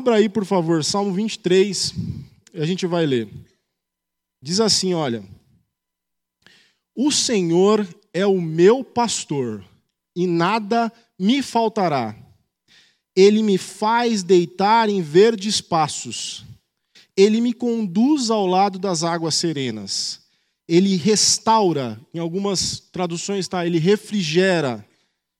[0.00, 1.92] Abra aí, por favor, Salmo 23,
[2.54, 3.28] e a gente vai ler.
[4.42, 5.22] Diz assim: olha.
[6.96, 9.62] O Senhor é o meu pastor,
[10.16, 12.16] e nada me faltará.
[13.14, 16.46] Ele me faz deitar em verdes passos.
[17.14, 20.22] Ele me conduz ao lado das águas serenas.
[20.66, 24.82] Ele restaura, em algumas traduções está, ele refrigera.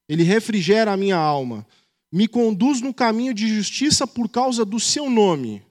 [0.07, 1.67] Ele refrigera a minha alma
[2.13, 5.63] me conduz no caminho de justiça por causa do seu nome.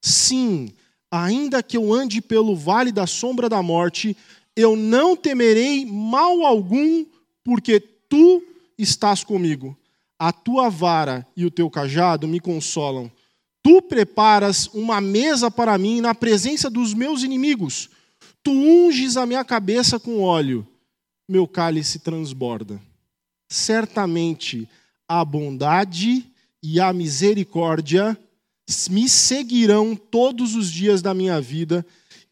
[0.00, 0.72] Sim,
[1.10, 4.16] ainda que eu ande pelo vale da sombra da morte,
[4.56, 7.04] eu não temerei mal algum,
[7.44, 8.42] porque tu
[8.78, 9.76] estás comigo.
[10.18, 13.10] A tua vara e o teu cajado me consolam.
[13.62, 17.90] Tu preparas uma mesa para mim na presença dos meus inimigos.
[18.42, 20.66] Tu unges a minha cabeça com óleo.
[21.28, 22.80] Meu cálice transborda.
[23.48, 24.68] Certamente
[25.20, 26.24] a bondade
[26.62, 28.16] e a misericórdia
[28.88, 31.84] me seguirão todos os dias da minha vida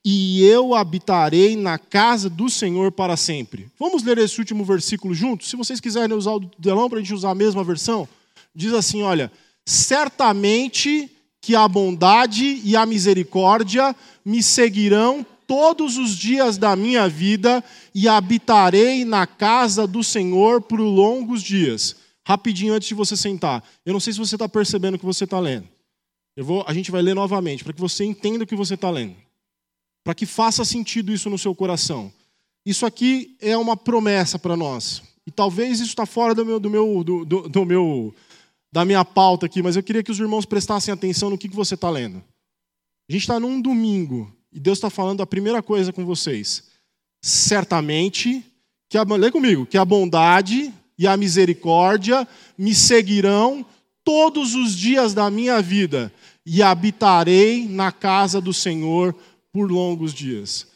[0.03, 3.69] e eu habitarei na casa do Senhor para sempre.
[3.79, 5.51] Vamos ler esse último versículo juntos?
[5.51, 8.09] Se vocês quiserem usar o delão para a gente usar a mesma versão,
[8.55, 9.31] diz assim: olha,
[9.67, 13.95] certamente que a bondade e a misericórdia
[14.25, 17.63] me seguirão todos os dias da minha vida
[17.95, 22.00] e habitarei na casa do Senhor por longos dias
[22.31, 23.65] rapidinho antes de você sentar.
[23.85, 25.69] Eu não sei se você está percebendo o que você está lendo.
[26.37, 28.89] Eu vou, a gente vai ler novamente, para que você entenda o que você está
[28.89, 29.17] lendo.
[30.05, 32.13] Para que faça sentido isso no seu coração.
[32.65, 35.03] Isso aqui é uma promessa para nós.
[35.27, 38.15] E talvez isso está fora do meu, do meu, do, do, do, meu,
[38.73, 41.57] da minha pauta aqui, mas eu queria que os irmãos prestassem atenção no que, que
[41.57, 42.23] você está lendo.
[43.09, 46.69] A gente está num domingo e Deus está falando a primeira coisa com vocês.
[47.23, 48.45] Certamente,
[48.89, 53.65] que a, lê comigo, que a bondade e a misericórdia me seguirão
[54.05, 56.13] todos os dias da minha vida
[56.45, 59.17] e habitarei na casa do Senhor
[59.51, 60.67] por longos dias.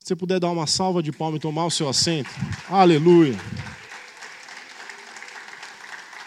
[0.00, 2.30] Se você puder dar uma salva de palmas e tomar o seu assento.
[2.70, 3.38] Aleluia.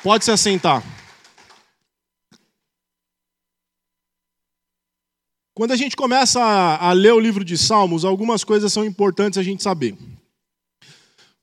[0.04, 0.84] Pode se assentar.
[5.56, 9.40] Quando a gente começa a, a ler o livro de Salmos, algumas coisas são importantes
[9.40, 9.98] a gente saber.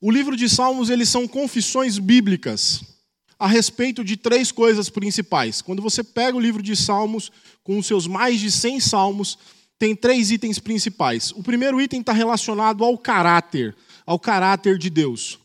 [0.05, 2.83] O livro de Salmos, eles são confissões bíblicas
[3.39, 5.63] a respeito de três coisas principais.
[5.63, 7.31] Quando você pega o livro de Salmos,
[7.63, 9.35] com os seus mais de 100 salmos,
[9.79, 11.31] tem três itens principais.
[11.31, 15.39] O primeiro item está relacionado ao caráter, ao caráter de Deus.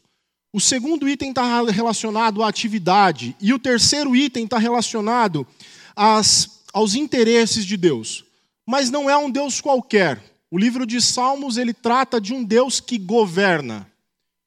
[0.52, 3.34] O segundo item está relacionado à atividade.
[3.40, 5.46] E o terceiro item está relacionado
[5.96, 8.26] às, aos interesses de Deus.
[8.66, 10.22] Mas não é um Deus qualquer.
[10.50, 13.89] O livro de Salmos ele trata de um Deus que governa.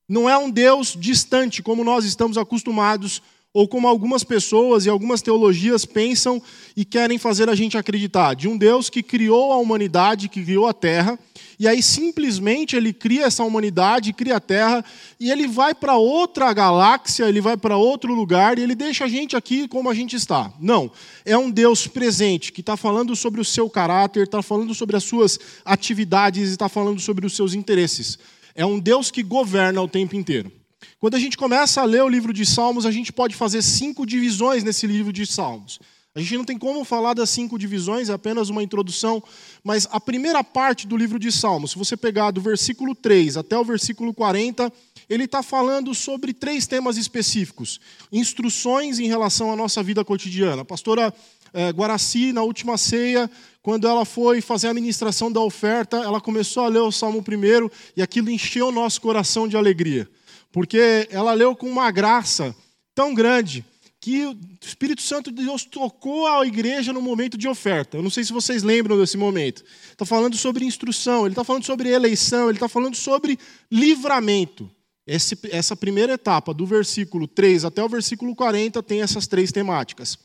[0.07, 3.21] Não é um Deus distante, como nós estamos acostumados,
[3.53, 6.41] ou como algumas pessoas e algumas teologias pensam
[6.75, 8.33] e querem fazer a gente acreditar.
[8.33, 11.19] De um Deus que criou a humanidade, que criou a terra,
[11.59, 14.83] e aí simplesmente ele cria essa humanidade, cria a terra,
[15.19, 19.07] e ele vai para outra galáxia, ele vai para outro lugar, e ele deixa a
[19.07, 20.51] gente aqui como a gente está.
[20.59, 20.91] Não.
[21.23, 25.03] É um Deus presente, que está falando sobre o seu caráter, está falando sobre as
[25.03, 28.17] suas atividades, está falando sobre os seus interesses.
[28.55, 30.51] É um Deus que governa o tempo inteiro.
[30.99, 34.05] Quando a gente começa a ler o livro de Salmos, a gente pode fazer cinco
[34.05, 35.79] divisões nesse livro de Salmos.
[36.15, 39.23] A gente não tem como falar das cinco divisões, é apenas uma introdução,
[39.63, 43.57] mas a primeira parte do livro de Salmos, se você pegar do versículo 3 até
[43.57, 44.71] o versículo 40,
[45.09, 47.79] ele está falando sobre três temas específicos:
[48.11, 50.61] instruções em relação à nossa vida cotidiana.
[50.61, 51.11] A pastora
[51.51, 53.29] é, Guaraci, na última ceia,
[53.63, 57.71] quando ela foi fazer a ministração da oferta, ela começou a ler o Salmo primeiro
[57.95, 60.07] e aquilo encheu o nosso coração de alegria,
[60.51, 62.53] porque ela leu com uma graça
[62.93, 63.65] tão grande
[64.01, 67.95] que o Espírito Santo de Deus tocou a igreja no momento de oferta.
[67.95, 69.63] Eu não sei se vocês lembram desse momento.
[69.89, 73.39] Está falando sobre instrução, ele está falando sobre eleição, ele está falando sobre
[73.71, 74.69] livramento.
[75.07, 80.17] Esse, essa primeira etapa, do versículo 3 até o versículo 40, tem essas três temáticas.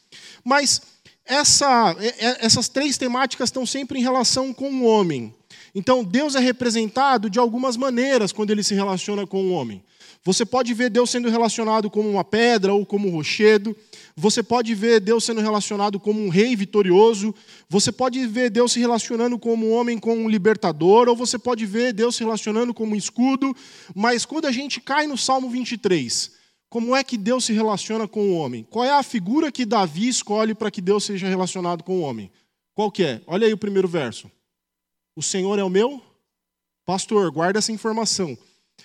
[0.45, 0.83] Mas
[1.29, 1.95] essa,
[2.41, 5.35] essas três temáticas estão sempre em relação com o homem.
[5.75, 9.83] Então, Deus é representado de algumas maneiras quando ele se relaciona com o homem.
[10.25, 13.77] Você pode ver Deus sendo relacionado como uma pedra ou como um rochedo.
[14.17, 17.35] Você pode ver Deus sendo relacionado como um rei vitorioso.
[17.69, 21.09] Você pode ver Deus se relacionando como um homem com um libertador.
[21.09, 23.55] Ou você pode ver Deus se relacionando como um escudo.
[23.95, 26.38] Mas quando a gente cai no Salmo 23,
[26.69, 28.67] como é que Deus se relaciona com o homem?
[28.69, 32.31] Qual é a figura que Davi escolhe para que Deus seja relacionado com o homem?
[32.75, 33.23] Qual que é?
[33.27, 34.31] Olha aí o primeiro verso.
[35.17, 36.03] O Senhor é o meu
[36.85, 38.37] pastor, guarda essa informação.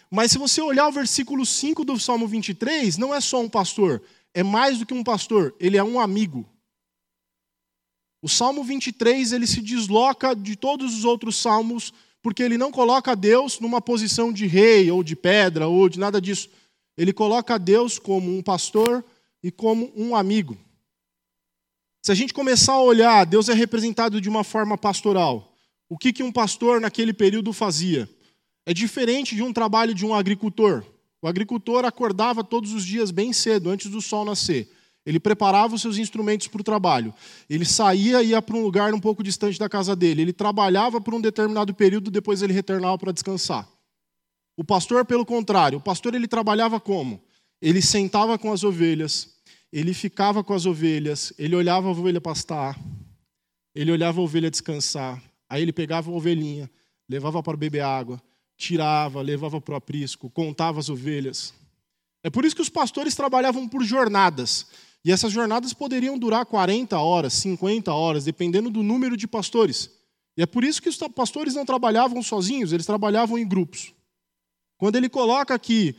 [0.10, 4.02] Mas se você olhar o versículo 5 do Salmo 23, não é só um pastor,
[4.34, 6.46] é mais do que um pastor, ele é um amigo.
[8.22, 13.16] O Salmo 23 ele se desloca de todos os outros salmos porque ele não coloca
[13.16, 16.50] Deus numa posição de rei ou de pedra ou de nada disso.
[16.98, 19.04] Ele coloca Deus como um pastor
[19.42, 20.58] e como um amigo.
[22.02, 25.56] Se a gente começar a olhar, Deus é representado de uma forma pastoral.
[25.90, 28.10] O que, que um pastor naquele período fazia?
[28.66, 30.84] É diferente de um trabalho de um agricultor.
[31.22, 34.70] O agricultor acordava todos os dias bem cedo, antes do sol nascer.
[35.06, 37.14] Ele preparava os seus instrumentos para o trabalho.
[37.50, 40.22] Ele saía e ia para um lugar um pouco distante da casa dele.
[40.22, 43.68] Ele trabalhava por um determinado período, depois ele retornava para descansar.
[44.56, 47.22] O pastor, pelo contrário, o pastor ele trabalhava como?
[47.62, 49.36] Ele sentava com as ovelhas,
[49.72, 52.80] ele ficava com as ovelhas, ele olhava a ovelha pastar,
[53.74, 56.70] ele olhava a ovelha descansar, aí ele pegava a ovelhinha,
[57.10, 58.22] levava para beber água,
[58.56, 61.54] tirava, levava para o aprisco, contava as ovelhas.
[62.24, 64.68] É por isso que os pastores trabalhavam por jornadas.
[65.04, 69.90] E essas jornadas poderiam durar 40 horas, 50 horas, dependendo do número de pastores.
[70.38, 73.94] E é por isso que os pastores não trabalhavam sozinhos, eles trabalhavam em grupos.
[74.78, 75.96] Quando ele coloca aqui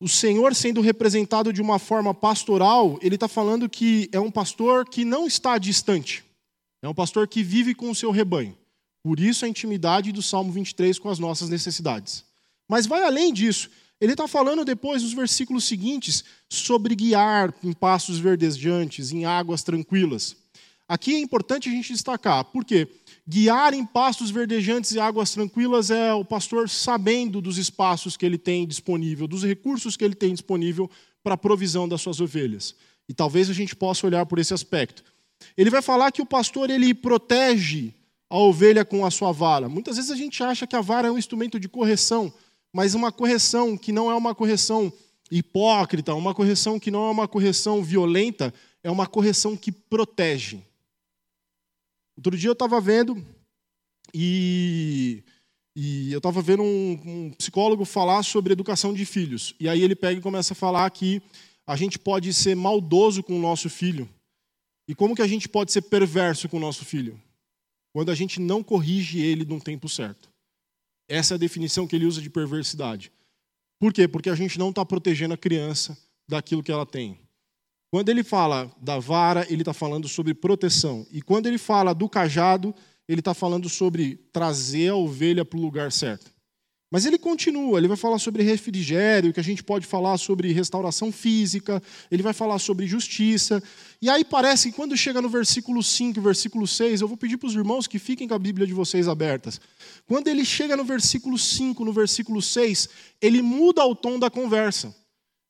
[0.00, 4.88] o Senhor sendo representado de uma forma pastoral, ele está falando que é um pastor
[4.88, 6.24] que não está distante.
[6.80, 8.56] É um pastor que vive com o seu rebanho.
[9.02, 12.24] Por isso a intimidade do Salmo 23 com as nossas necessidades.
[12.68, 13.70] Mas vai além disso.
[14.00, 20.36] Ele está falando depois, nos versículos seguintes, sobre guiar em passos verdejantes, em águas tranquilas.
[20.88, 22.86] Aqui é importante a gente destacar, porque
[23.28, 28.38] guiar em pastos verdejantes e águas tranquilas é o pastor sabendo dos espaços que ele
[28.38, 30.90] tem disponível, dos recursos que ele tem disponível
[31.22, 32.74] para a provisão das suas ovelhas.
[33.06, 35.04] E talvez a gente possa olhar por esse aspecto.
[35.58, 37.92] Ele vai falar que o pastor ele protege
[38.30, 39.68] a ovelha com a sua vara.
[39.68, 42.32] Muitas vezes a gente acha que a vara é um instrumento de correção,
[42.72, 44.90] mas uma correção que não é uma correção
[45.30, 50.62] hipócrita, uma correção que não é uma correção violenta, é uma correção que protege.
[52.18, 53.24] Outro dia eu estava vendo
[54.12, 55.22] e,
[55.76, 59.54] e eu estava vendo um, um, psicólogo falar sobre educação de filhos.
[59.60, 61.22] E aí ele pega e começa a falar que
[61.64, 64.08] a gente pode ser maldoso com o nosso filho.
[64.88, 67.22] E como que a gente pode ser perverso com o nosso filho?
[67.92, 70.28] Quando a gente não corrige ele no tempo certo.
[71.08, 73.12] Essa é a definição que ele usa de perversidade.
[73.78, 74.08] Por quê?
[74.08, 75.96] Porque a gente não está protegendo a criança
[76.28, 77.16] daquilo que ela tem.
[77.90, 81.06] Quando ele fala da vara, ele está falando sobre proteção.
[81.10, 82.74] E quando ele fala do cajado,
[83.08, 86.30] ele está falando sobre trazer a ovelha para o lugar certo.
[86.90, 91.12] Mas ele continua, ele vai falar sobre refrigério, que a gente pode falar sobre restauração
[91.12, 93.62] física, ele vai falar sobre justiça.
[94.00, 97.46] E aí parece que quando chega no versículo 5, versículo 6, eu vou pedir para
[97.46, 99.60] os irmãos que fiquem com a Bíblia de vocês abertas.
[100.06, 102.88] Quando ele chega no versículo 5, no versículo 6,
[103.20, 104.94] ele muda o tom da conversa.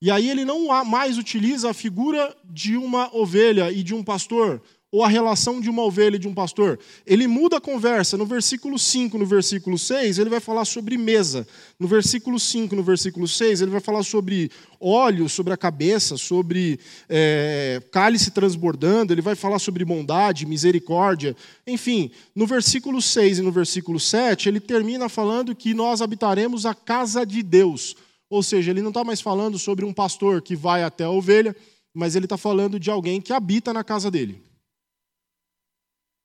[0.01, 4.63] E aí ele não mais utiliza a figura de uma ovelha e de um pastor,
[4.91, 6.79] ou a relação de uma ovelha e de um pastor.
[7.07, 8.17] Ele muda a conversa.
[8.17, 11.47] No versículo 5, no versículo 6, ele vai falar sobre mesa.
[11.79, 14.51] No versículo 5, no versículo 6, ele vai falar sobre
[14.81, 16.79] óleo sobre a cabeça, sobre
[17.09, 21.37] é, cálice transbordando, ele vai falar sobre bondade, misericórdia.
[21.67, 26.75] Enfim, no versículo 6 e no versículo 7, ele termina falando que nós habitaremos a
[26.75, 27.95] casa de Deus.
[28.31, 31.57] Ou seja, ele não está mais falando sobre um pastor que vai até a ovelha,
[31.95, 34.43] mas ele está falando de alguém que habita na casa dele.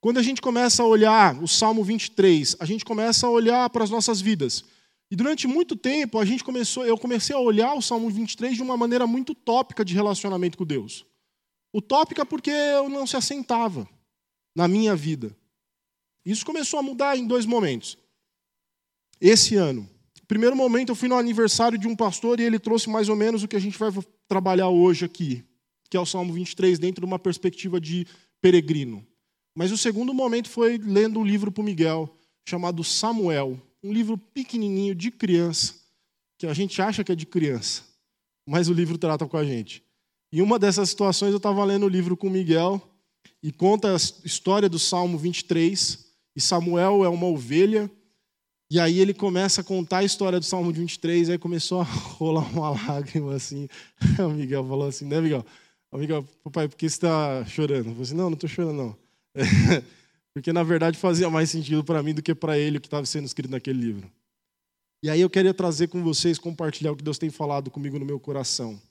[0.01, 3.86] Quando a gente começa a olhar o Salmo 23, a gente começa a olhar para
[3.86, 4.65] as nossas vidas.
[5.10, 8.62] E durante muito tempo a gente começou, eu comecei a olhar o Salmo 23 de
[8.62, 11.05] uma maneira muito tópica de relacionamento com Deus.
[11.74, 13.88] Utópica porque eu não se assentava
[14.55, 15.36] na minha vida.
[16.25, 17.98] Isso começou a mudar em dois momentos.
[19.22, 19.89] Esse ano,
[20.27, 23.44] primeiro momento eu fui no aniversário de um pastor e ele trouxe mais ou menos
[23.44, 23.92] o que a gente vai
[24.27, 25.44] trabalhar hoje aqui,
[25.89, 28.08] que é o Salmo 23 dentro de uma perspectiva de
[28.42, 29.06] peregrino.
[29.56, 33.60] Mas o segundo momento foi lendo um livro para o Miguel, chamado Samuel.
[33.84, 35.75] Um livro pequenininho de criança,
[36.38, 37.84] que a gente acha que é de criança,
[38.48, 39.84] mas o livro trata com a gente.
[40.32, 42.82] E uma dessas situações eu estava lendo o livro com o Miguel
[43.42, 46.08] e conta a história do Salmo 23.
[46.36, 47.92] E Samuel é uma ovelha.
[48.74, 51.30] E aí ele começa a contar a história do Salmo 23.
[51.30, 51.84] Aí começou a
[52.18, 53.68] rolar uma lágrima assim.
[54.18, 55.46] O Miguel falou assim, né, Miguel?
[55.92, 57.89] O Miguel, papai, por que você está chorando?
[57.89, 58.98] Eu falei assim, não, não estou chorando, não.
[60.34, 63.06] Porque, na verdade, fazia mais sentido para mim do que para ele o que estava
[63.06, 64.12] sendo escrito naquele livro.
[65.03, 68.06] E aí eu queria trazer com vocês, compartilhar o que Deus tem falado comigo no
[68.06, 68.82] meu coração.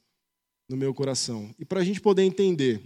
[0.70, 1.52] No meu coração.
[1.58, 2.80] E para a gente poder entender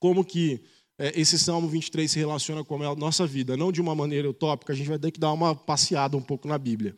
[0.00, 0.64] como que
[0.98, 4.76] esse Salmo 23 se relaciona com a nossa vida, não de uma maneira utópica, a
[4.76, 6.94] gente vai ter que dar uma passeada um pouco na Bíblia.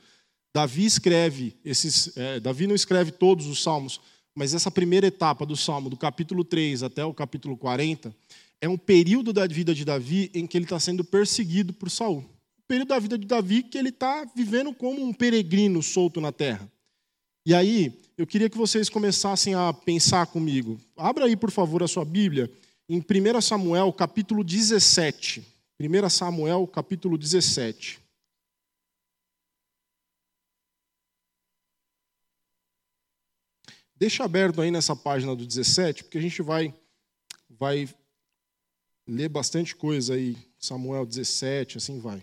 [0.55, 4.01] Davi escreve esses, é, Davi não escreve todos os salmos,
[4.35, 8.15] mas essa primeira etapa do Salmo, do capítulo 3 até o capítulo 40,
[8.61, 12.19] é um período da vida de Davi em que ele está sendo perseguido por Saul.
[12.19, 16.33] Um período da vida de Davi que ele está vivendo como um peregrino solto na
[16.33, 16.71] terra.
[17.47, 20.81] E aí, eu queria que vocês começassem a pensar comigo.
[20.97, 22.51] Abra aí, por favor, a sua Bíblia
[22.89, 25.47] em 1 Samuel, capítulo 17.
[25.81, 28.01] 1 Samuel, capítulo 17.
[33.97, 36.75] Deixa aberto aí nessa página do 17, porque a gente vai,
[37.49, 37.89] vai
[39.07, 40.37] ler bastante coisa aí.
[40.59, 42.23] Samuel 17, assim vai.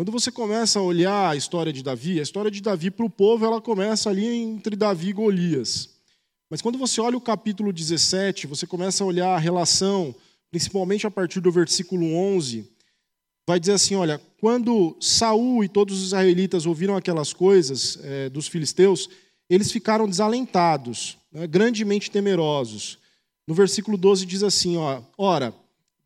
[0.00, 3.10] Quando você começa a olhar a história de Davi, a história de Davi para o
[3.10, 5.90] povo, ela começa ali entre Davi e Golias.
[6.48, 10.14] Mas quando você olha o capítulo 17, você começa a olhar a relação,
[10.50, 12.66] principalmente a partir do versículo 11,
[13.46, 18.48] vai dizer assim, olha, quando Saul e todos os israelitas ouviram aquelas coisas é, dos
[18.48, 19.06] filisteus,
[19.50, 22.96] eles ficaram desalentados, né, grandemente temerosos.
[23.46, 25.52] No versículo 12 diz assim, ó, ora,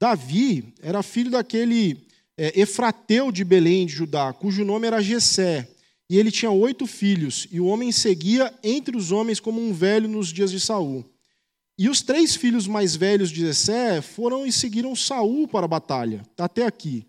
[0.01, 2.04] Davi era filho daquele
[2.37, 5.69] é, Efrateu de Belém de Judá, cujo nome era Gesé,
[6.09, 10.09] e ele tinha oito filhos, e o homem seguia entre os homens como um velho
[10.09, 11.05] nos dias de Saul.
[11.77, 16.23] E os três filhos mais velhos de Jessé foram e seguiram Saul para a batalha,
[16.39, 17.07] até aqui.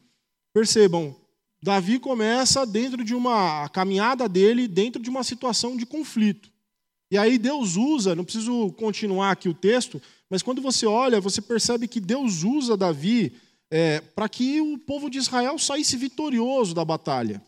[0.53, 1.15] Percebam,
[1.62, 6.50] Davi começa dentro de uma caminhada dele, dentro de uma situação de conflito.
[7.12, 11.41] E aí Deus usa, não preciso continuar aqui o texto, mas quando você olha, você
[11.41, 13.34] percebe que Deus usa Davi
[13.77, 17.41] é, para que o povo de Israel saísse vitorioso da batalha.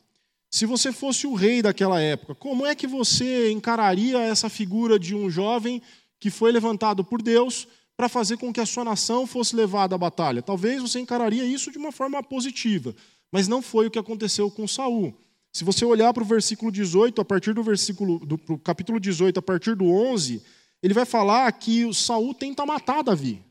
[0.52, 5.16] Se você fosse o rei daquela época, como é que você encararia essa figura de
[5.16, 5.82] um jovem
[6.20, 7.66] que foi levantado por Deus
[7.96, 10.42] para fazer com que a sua nação fosse levada à batalha?
[10.42, 12.94] Talvez você encararia isso de uma forma positiva,
[13.32, 15.18] mas não foi o que aconteceu com Saul.
[15.54, 19.42] Se você olhar para o versículo 18, a partir do versículo do capítulo 18, a
[19.42, 20.44] partir do 11,
[20.84, 23.47] ele vai falar que Saul tenta matar Davi.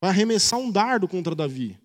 [0.00, 1.78] Vai arremessar um dardo contra Davi.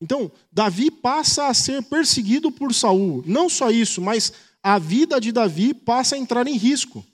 [0.00, 3.22] Então, Davi passa a ser perseguido por Saul.
[3.26, 7.04] Não só isso, mas a vida de Davi passa a entrar em risco.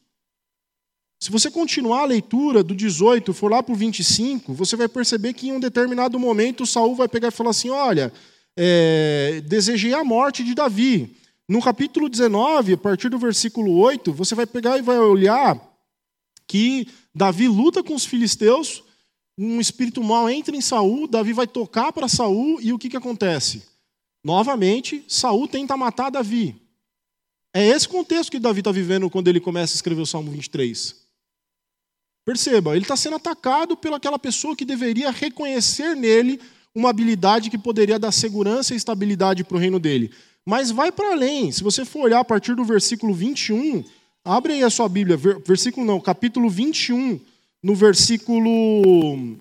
[1.23, 5.35] Se você continuar a leitura do 18, for lá para o 25, você vai perceber
[5.35, 8.13] que em um determinado momento Saul vai pegar e falar assim: olha,
[8.57, 11.17] é, desejei a morte de Davi.
[11.47, 15.61] No capítulo 19, a partir do versículo 8, você vai pegar e vai olhar
[16.47, 18.83] que Davi luta com os filisteus
[19.43, 22.97] um espírito mau entra em Saul, Davi vai tocar para Saul e o que, que
[22.97, 23.63] acontece?
[24.23, 26.61] Novamente, Saul tenta matar Davi.
[27.55, 30.95] É esse contexto que Davi está vivendo quando ele começa a escrever o Salmo 23.
[32.23, 36.39] Perceba, ele está sendo atacado pelaquela pessoa que deveria reconhecer nele
[36.75, 40.13] uma habilidade que poderia dar segurança e estabilidade para o reino dele.
[40.45, 41.51] Mas vai para além.
[41.51, 43.83] Se você for olhar a partir do versículo 21,
[44.23, 47.19] abre aí a sua Bíblia, versículo não, capítulo 21,
[47.63, 49.39] no versículo.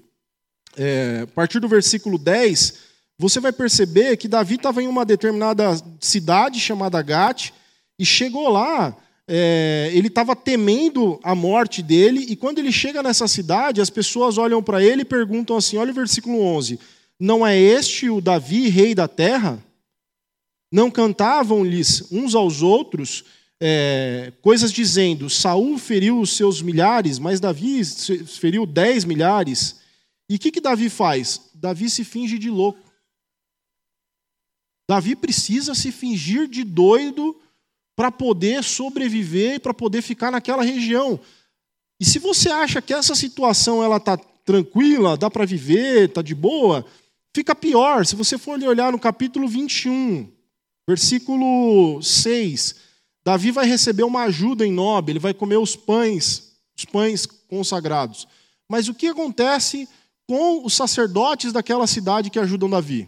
[0.77, 2.75] É, a partir do versículo 10,
[3.17, 7.51] você vai perceber que Davi estava em uma determinada cidade chamada Gate,
[7.97, 8.95] e chegou lá,
[9.27, 14.37] é, ele estava temendo a morte dele, e quando ele chega nessa cidade, as pessoas
[14.37, 16.79] olham para ele e perguntam assim: olha o versículo 11:
[17.19, 19.61] Não é este o Davi, rei da terra?
[20.71, 23.25] Não cantavam-lhes uns aos outros
[23.59, 27.83] é, coisas dizendo: Saul feriu os seus milhares, mas Davi
[28.25, 29.79] feriu dez milhares.
[30.29, 31.41] E o que, que Davi faz?
[31.53, 32.79] Davi se finge de louco.
[34.87, 37.39] Davi precisa se fingir de doido
[37.95, 41.19] para poder sobreviver e para poder ficar naquela região.
[41.99, 46.33] E se você acha que essa situação ela está tranquila, dá para viver, está de
[46.33, 46.85] boa,
[47.35, 48.05] fica pior.
[48.05, 50.31] Se você for olhar no capítulo 21,
[50.87, 52.75] versículo 6,
[53.29, 58.27] Davi vai receber uma ajuda em Nob, ele vai comer os pães, os pães consagrados.
[58.67, 59.87] Mas o que acontece
[60.27, 63.07] com os sacerdotes daquela cidade que ajudam Davi?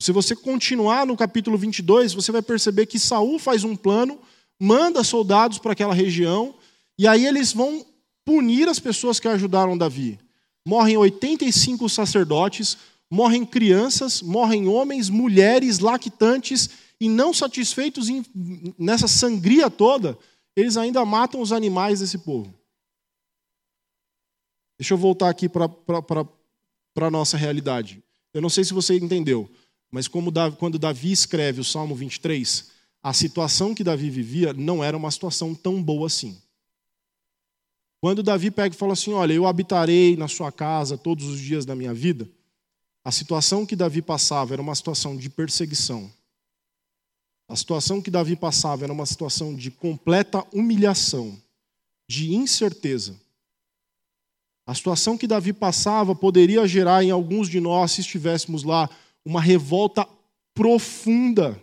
[0.00, 4.20] Se você continuar no capítulo 22, você vai perceber que Saul faz um plano,
[4.56, 6.54] manda soldados para aquela região,
[6.96, 7.84] e aí eles vão
[8.24, 10.16] punir as pessoas que ajudaram Davi.
[10.64, 12.78] Morrem 85 sacerdotes,
[13.10, 16.70] morrem crianças, morrem homens, mulheres, lactantes
[17.00, 18.24] e não satisfeitos em,
[18.78, 20.18] nessa sangria toda,
[20.54, 22.52] eles ainda matam os animais desse povo.
[24.78, 25.68] Deixa eu voltar aqui para
[26.96, 28.02] a nossa realidade.
[28.32, 29.50] Eu não sei se você entendeu,
[29.90, 32.70] mas como Davi, quando Davi escreve o Salmo 23,
[33.02, 36.36] a situação que Davi vivia não era uma situação tão boa assim.
[38.00, 41.64] Quando Davi pega e fala assim: Olha, eu habitarei na sua casa todos os dias
[41.64, 42.28] da minha vida,
[43.04, 46.12] a situação que Davi passava era uma situação de perseguição,
[47.48, 51.40] A situação que Davi passava era uma situação de completa humilhação,
[52.08, 53.20] de incerteza.
[54.66, 58.90] A situação que Davi passava poderia gerar em alguns de nós, se estivéssemos lá,
[59.24, 60.06] uma revolta
[60.52, 61.60] profunda.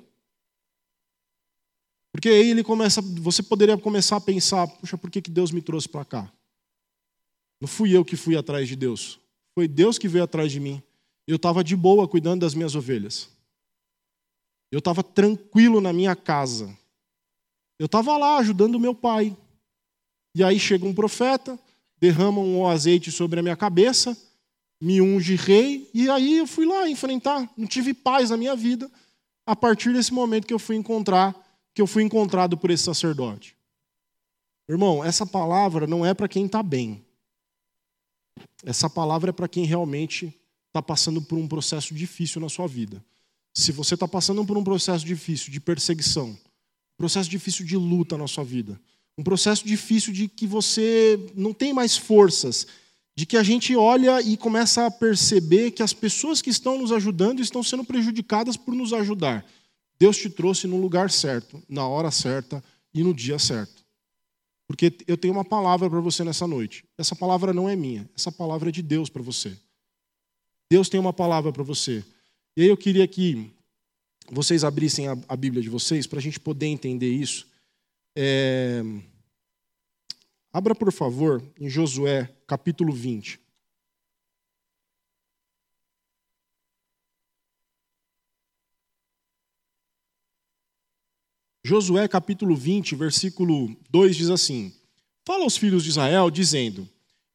[2.13, 5.61] Porque aí ele começa, você poderia começar a pensar, puxa, por que, que Deus me
[5.61, 6.31] trouxe para cá?
[7.59, 9.19] Não fui eu que fui atrás de Deus.
[9.53, 10.81] Foi Deus que veio atrás de mim.
[11.27, 13.32] Eu estava de boa cuidando das minhas ovelhas.
[14.73, 16.75] Eu estava tranquilo na minha casa.
[17.77, 19.37] Eu estava lá ajudando meu pai.
[20.33, 21.59] E aí chega um profeta,
[21.99, 24.17] derrama um azeite sobre a minha cabeça,
[24.81, 27.47] me unge rei, e aí eu fui lá enfrentar.
[27.55, 28.89] Não tive paz na minha vida
[29.45, 31.35] a partir desse momento que eu fui encontrar,
[31.71, 33.55] que eu fui encontrado por esse sacerdote.
[34.67, 37.05] Irmão, essa palavra não é para quem está bem.
[38.65, 40.35] Essa palavra é para quem realmente
[40.69, 43.05] está passando por um processo difícil na sua vida.
[43.53, 48.17] Se você está passando por um processo difícil de perseguição, um processo difícil de luta
[48.17, 48.79] na sua vida,
[49.17, 52.65] um processo difícil de que você não tem mais forças,
[53.15, 56.91] de que a gente olha e começa a perceber que as pessoas que estão nos
[56.91, 59.45] ajudando estão sendo prejudicadas por nos ajudar.
[59.99, 63.83] Deus te trouxe no lugar certo, na hora certa e no dia certo.
[64.67, 66.83] Porque eu tenho uma palavra para você nessa noite.
[66.97, 69.55] Essa palavra não é minha, essa palavra é de Deus para você.
[70.69, 72.03] Deus tem uma palavra para você.
[72.55, 73.51] E aí eu queria que
[74.31, 77.47] vocês abrissem a, a Bíblia de vocês para a gente poder entender isso.
[78.15, 78.83] É...
[80.51, 83.41] Abra, por favor, em Josué, capítulo 20.
[91.65, 94.71] Josué capítulo 20, versículo 2 diz assim:
[95.25, 96.87] Fala aos filhos de Israel, dizendo: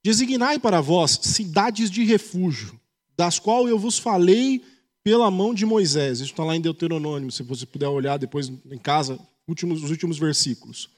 [0.05, 2.79] Designai para vós cidades de refúgio,
[3.17, 4.63] das quais eu vos falei
[5.09, 6.21] pela mão de Moisés.
[6.21, 10.19] Isso está lá em Deuteronômio, se você puder olhar depois em casa, últimos, os últimos
[10.19, 10.91] versículos.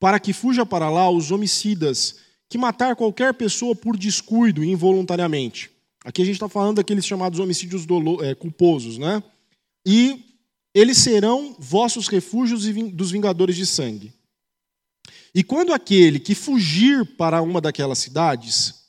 [0.00, 5.70] Para que fuja para lá os homicidas, que matar qualquer pessoa por descuido involuntariamente.
[6.02, 9.22] Aqui a gente está falando daqueles chamados homicídios dolo, é, culposos, né?
[9.84, 10.24] E
[10.74, 14.10] eles serão vossos refúgios dos vingadores de sangue.
[15.34, 18.83] E quando aquele que fugir para uma daquelas cidades,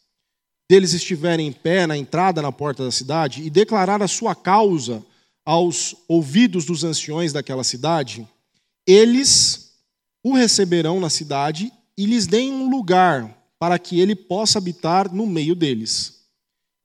[0.70, 5.04] deles estiverem em pé na entrada na porta da cidade e declarar a sua causa
[5.46, 8.28] aos ouvidos dos anciões daquela cidade,
[8.88, 9.74] eles
[10.24, 15.28] o receberão na cidade e lhes deem um lugar para que ele possa habitar no
[15.28, 16.22] meio deles.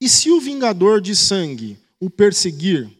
[0.00, 2.90] E se o vingador de sangue o perseguir,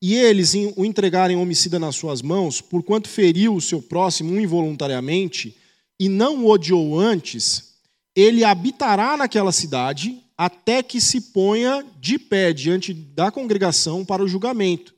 [0.00, 5.56] e eles o entregarem homicida nas suas mãos, porquanto feriu o seu próximo involuntariamente,
[5.98, 7.67] e não o odiou antes,
[8.20, 14.26] ele habitará naquela cidade até que se ponha de pé diante da congregação para o
[14.26, 14.92] julgamento,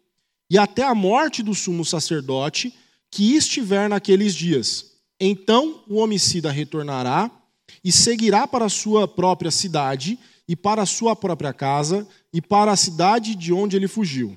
[0.48, 2.74] e até a morte do sumo sacerdote
[3.10, 4.92] que estiver naqueles dias.
[5.20, 7.30] Então o homicida retornará
[7.84, 12.76] e seguirá para a sua própria cidade, e para sua própria casa, e para a
[12.76, 14.36] cidade de onde ele fugiu.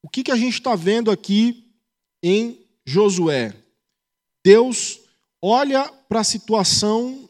[0.00, 1.72] O que, que a gente está vendo aqui
[2.22, 3.52] em Josué?
[4.44, 5.00] Deus
[5.42, 7.28] olha para a situação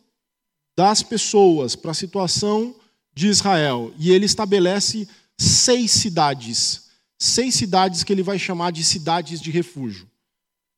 [0.76, 2.74] das pessoas, para a situação
[3.14, 5.08] de Israel, e ele estabelece
[5.38, 6.86] seis cidades.
[7.18, 10.08] Seis cidades que ele vai chamar de cidades de refúgio.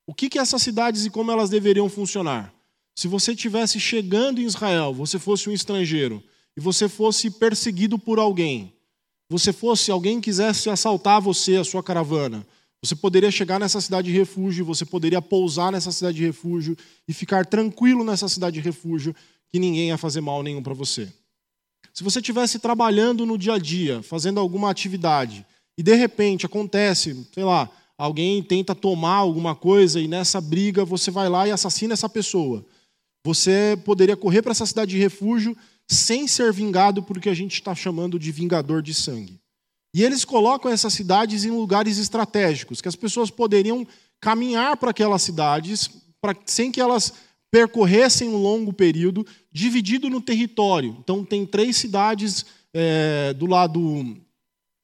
[0.07, 2.53] O que, que essas cidades e como elas deveriam funcionar?
[2.95, 6.23] Se você estivesse chegando em Israel, você fosse um estrangeiro,
[6.55, 8.73] e você fosse perseguido por alguém,
[9.29, 12.45] você fosse alguém quisesse assaltar você, a sua caravana,
[12.83, 17.13] você poderia chegar nessa cidade de refúgio, você poderia pousar nessa cidade de refúgio e
[17.13, 19.13] ficar tranquilo nessa cidade de refúgio,
[19.51, 21.11] que ninguém ia fazer mal nenhum para você.
[21.93, 25.45] Se você estivesse trabalhando no dia a dia, fazendo alguma atividade,
[25.77, 31.11] e de repente acontece, sei lá, alguém tenta tomar alguma coisa e nessa briga você
[31.11, 32.65] vai lá e assassina essa pessoa.
[33.25, 35.57] Você poderia correr para essa cidade de refúgio
[35.89, 39.39] sem ser vingado por que a gente está chamando de vingador de sangue.
[39.93, 43.85] E eles colocam essas cidades em lugares estratégicos, que as pessoas poderiam
[44.19, 45.89] caminhar para aquelas cidades
[46.21, 47.13] pra, sem que elas
[47.51, 50.95] percorressem um longo período, dividido no território.
[50.99, 54.15] Então, tem três cidades é, do lado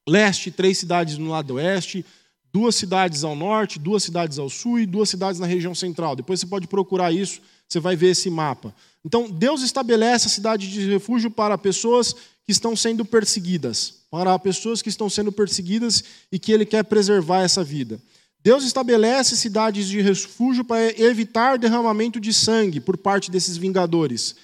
[0.07, 2.03] leste, três cidades no lado oeste,
[2.51, 6.15] duas cidades ao norte, duas cidades ao sul e duas cidades na região central.
[6.15, 8.73] Depois você pode procurar isso, você vai ver esse mapa.
[9.03, 12.15] Então, Deus estabelece a cidade de refúgio para pessoas
[12.45, 17.41] que estão sendo perseguidas para pessoas que estão sendo perseguidas e que ele quer preservar
[17.41, 17.99] essa vida.
[18.39, 24.35] Deus estabelece cidades de refúgio para evitar derramamento de sangue por parte desses vingadores.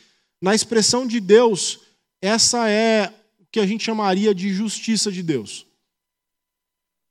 [0.41, 1.81] Na expressão de Deus,
[2.19, 5.67] essa é o que a gente chamaria de justiça de Deus.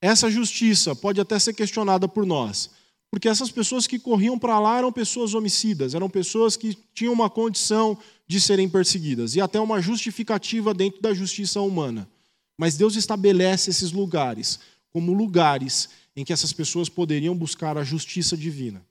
[0.03, 2.71] essa justiça pode até ser questionada por nós,
[3.11, 7.29] porque essas pessoas que corriam para lá eram pessoas homicidas, eram pessoas que tinham uma
[7.29, 12.09] condição de serem perseguidas e até uma justificativa dentro da justiça humana.
[12.57, 14.61] Mas Deus estabelece esses lugares
[14.93, 18.85] como lugares em que essas pessoas poderiam buscar a justiça divina.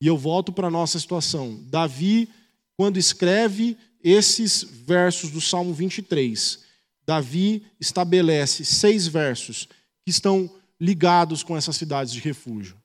[0.00, 1.62] E eu volto para a nossa situação.
[1.68, 2.28] Davi,
[2.76, 6.60] quando escreve esses versos do Salmo 23,
[7.06, 9.68] Davi estabelece seis versos
[10.04, 12.76] que estão ligados com essas cidades de refúgio.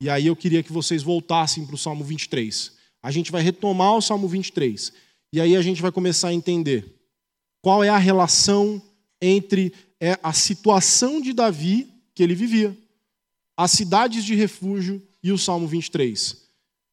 [0.00, 2.72] E aí eu queria que vocês voltassem para o Salmo 23.
[3.02, 4.92] A gente vai retomar o Salmo 23.
[5.32, 6.84] E aí a gente vai começar a entender
[7.60, 8.82] qual é a relação
[9.20, 12.76] entre é, a situação de Davi que ele vivia,
[13.56, 16.36] as cidades de refúgio e o Salmo 23.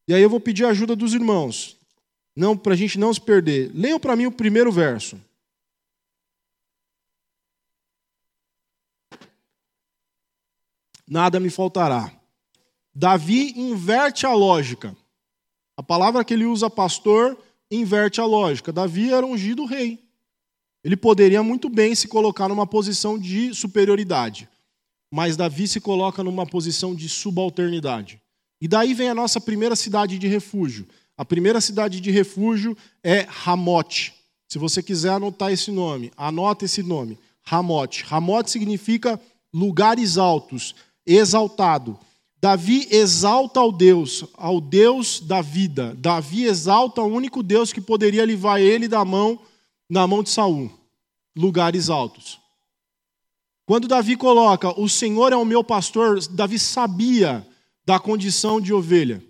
[0.07, 1.75] E aí eu vou pedir a ajuda dos irmãos,
[2.35, 3.71] não para a gente não se perder.
[3.73, 5.19] Leiam para mim o primeiro verso.
[11.10, 12.12] Nada me faltará.
[12.93, 14.95] Davi inverte a lógica.
[15.76, 17.38] A palavra que ele usa, pastor,
[17.72, 18.72] inverte a lógica.
[18.72, 20.00] Davi era ungido rei.
[20.84, 24.48] Ele poderia muito bem se colocar numa posição de superioridade,
[25.12, 28.22] mas Davi se coloca numa posição de subalternidade.
[28.62, 30.88] E daí vem a nossa primeira cidade de refúgio.
[31.17, 34.13] A primeira cidade de refúgio é Ramote.
[34.48, 37.17] Se você quiser anotar esse nome, anota esse nome.
[37.43, 38.04] Ramote.
[38.04, 39.19] Ramote significa
[39.54, 40.76] lugares altos
[41.15, 41.98] exaltado.
[42.41, 45.93] Davi exalta ao Deus, ao Deus da vida.
[45.98, 49.39] Davi exalta o único Deus que poderia livrar ele da mão
[49.89, 50.72] na mão de Saul.
[51.36, 52.39] Lugares altos.
[53.65, 57.45] Quando Davi coloca, o Senhor é o meu pastor, Davi sabia
[57.86, 59.24] da condição de ovelha.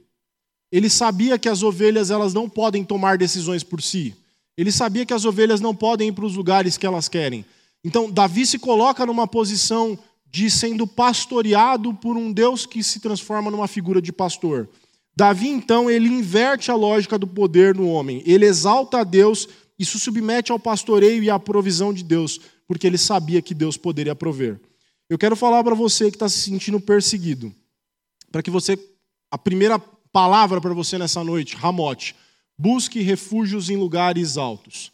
[0.72, 4.16] Ele sabia que as ovelhas elas não podem tomar decisões por si.
[4.56, 7.44] Ele sabia que as ovelhas não podem ir para os lugares que elas querem.
[7.84, 9.98] Então, Davi se coloca numa posição
[10.32, 14.70] de sendo pastoreado por um Deus que se transforma numa figura de pastor.
[15.16, 18.24] Davi, então, ele inverte a lógica do poder no homem.
[18.26, 22.86] Ele exalta a Deus e se submete ao pastoreio e à provisão de Deus, porque
[22.86, 24.60] ele sabia que Deus poderia prover.
[25.10, 27.54] Eu quero falar para você que está se sentindo perseguido,
[28.32, 28.78] para que você,
[29.32, 29.80] a primeira
[30.12, 32.16] palavra para você nessa noite, Ramote,
[32.58, 34.92] busque refúgios em lugares altos.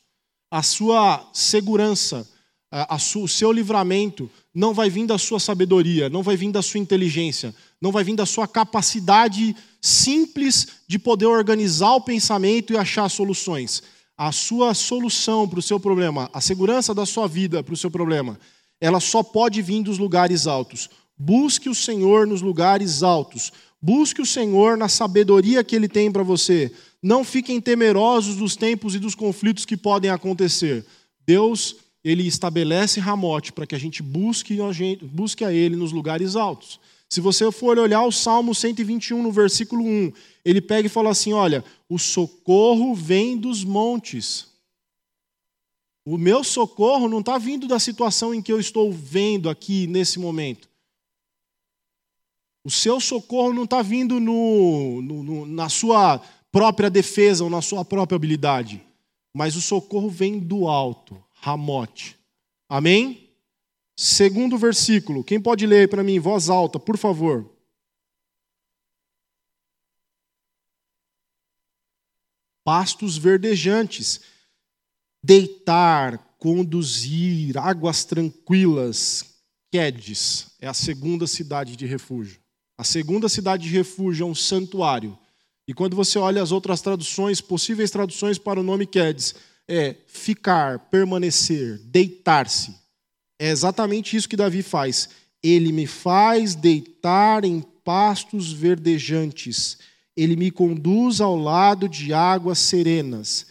[0.50, 2.28] A sua segurança,
[2.72, 6.62] a, a, o seu livramento não vai vir da sua sabedoria, não vai vir da
[6.62, 12.78] sua inteligência, não vai vir da sua capacidade simples de poder organizar o pensamento e
[12.78, 13.84] achar soluções.
[14.18, 17.92] A sua solução para o seu problema, a segurança da sua vida para o seu
[17.92, 18.40] problema,
[18.80, 20.90] ela só pode vir dos lugares altos.
[21.18, 23.52] Busque o Senhor nos lugares altos.
[23.82, 26.72] Busque o Senhor na sabedoria que Ele tem para você.
[27.04, 30.86] Não fiquem temerosos dos tempos e dos conflitos que podem acontecer.
[31.26, 35.92] Deus ele estabelece Ramote para que a gente busque, a gente busque a ele nos
[35.92, 36.80] lugares altos.
[37.10, 40.14] Se você for olhar o Salmo 121, no versículo 1,
[40.46, 44.54] ele pega e fala assim: Olha, o socorro vem dos montes.
[46.08, 50.20] O meu socorro não está vindo da situação em que eu estou vendo aqui nesse
[50.20, 50.70] momento.
[52.64, 57.64] O seu socorro não está vindo no, no, no, na sua própria defesa ou na
[57.64, 58.84] sua própria habilidade.
[59.36, 61.22] Mas o socorro vem do alto.
[61.36, 62.18] Ramote.
[62.68, 63.34] Amém?
[63.96, 65.24] Segundo versículo.
[65.24, 67.50] Quem pode ler para mim em voz alta, por favor?
[72.64, 74.22] Pastos verdejantes.
[75.24, 79.36] Deitar, conduzir, águas tranquilas.
[79.72, 82.40] Quedes é a segunda cidade de refúgio.
[82.78, 85.18] A segunda cidade de refúgio é um santuário.
[85.68, 89.36] E quando você olha as outras traduções, possíveis traduções para o nome Quedes,
[89.68, 92.76] é ficar, permanecer, deitar-se.
[93.40, 95.10] É exatamente isso que Davi faz.
[95.44, 99.78] Ele me faz deitar em pastos verdejantes.
[100.16, 103.48] Ele me conduz ao lado de águas serenas.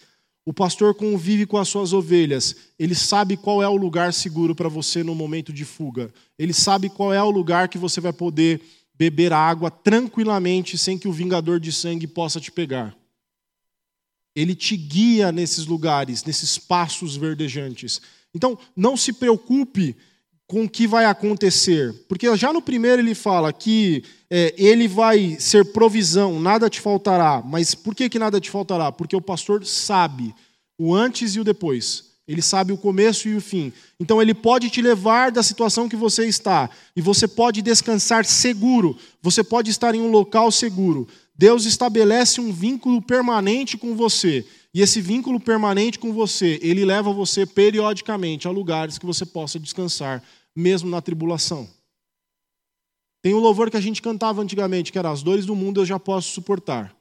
[0.47, 2.57] O pastor convive com as suas ovelhas.
[2.79, 6.13] Ele sabe qual é o lugar seguro para você no momento de fuga.
[6.39, 8.61] Ele sabe qual é o lugar que você vai poder
[8.97, 12.95] beber água tranquilamente sem que o vingador de sangue possa te pegar.
[14.35, 18.01] Ele te guia nesses lugares, nesses passos verdejantes.
[18.35, 19.97] Então, não se preocupe
[20.47, 25.37] com o que vai acontecer, porque já no primeiro ele fala que é, ele vai
[25.41, 27.43] ser provisão, nada te faltará.
[27.45, 28.93] Mas por que, que nada te faltará?
[28.93, 30.35] Porque o pastor sabe
[30.79, 32.13] o antes e o depois.
[32.27, 33.73] Ele sabe o começo e o fim.
[34.01, 36.71] Então ele pode te levar da situação que você está.
[36.97, 38.97] E você pode descansar seguro.
[39.23, 41.07] Você pode estar em um local seguro.
[41.35, 44.47] Deus estabelece um vínculo permanente com você.
[44.73, 49.59] E esse vínculo permanente com você, ele leva você periodicamente a lugares que você possa
[49.59, 50.23] descansar
[50.55, 51.69] mesmo na tribulação.
[53.23, 55.87] Tem um louvor que a gente cantava antigamente, que era As dores do mundo eu
[55.87, 56.95] já posso suportar.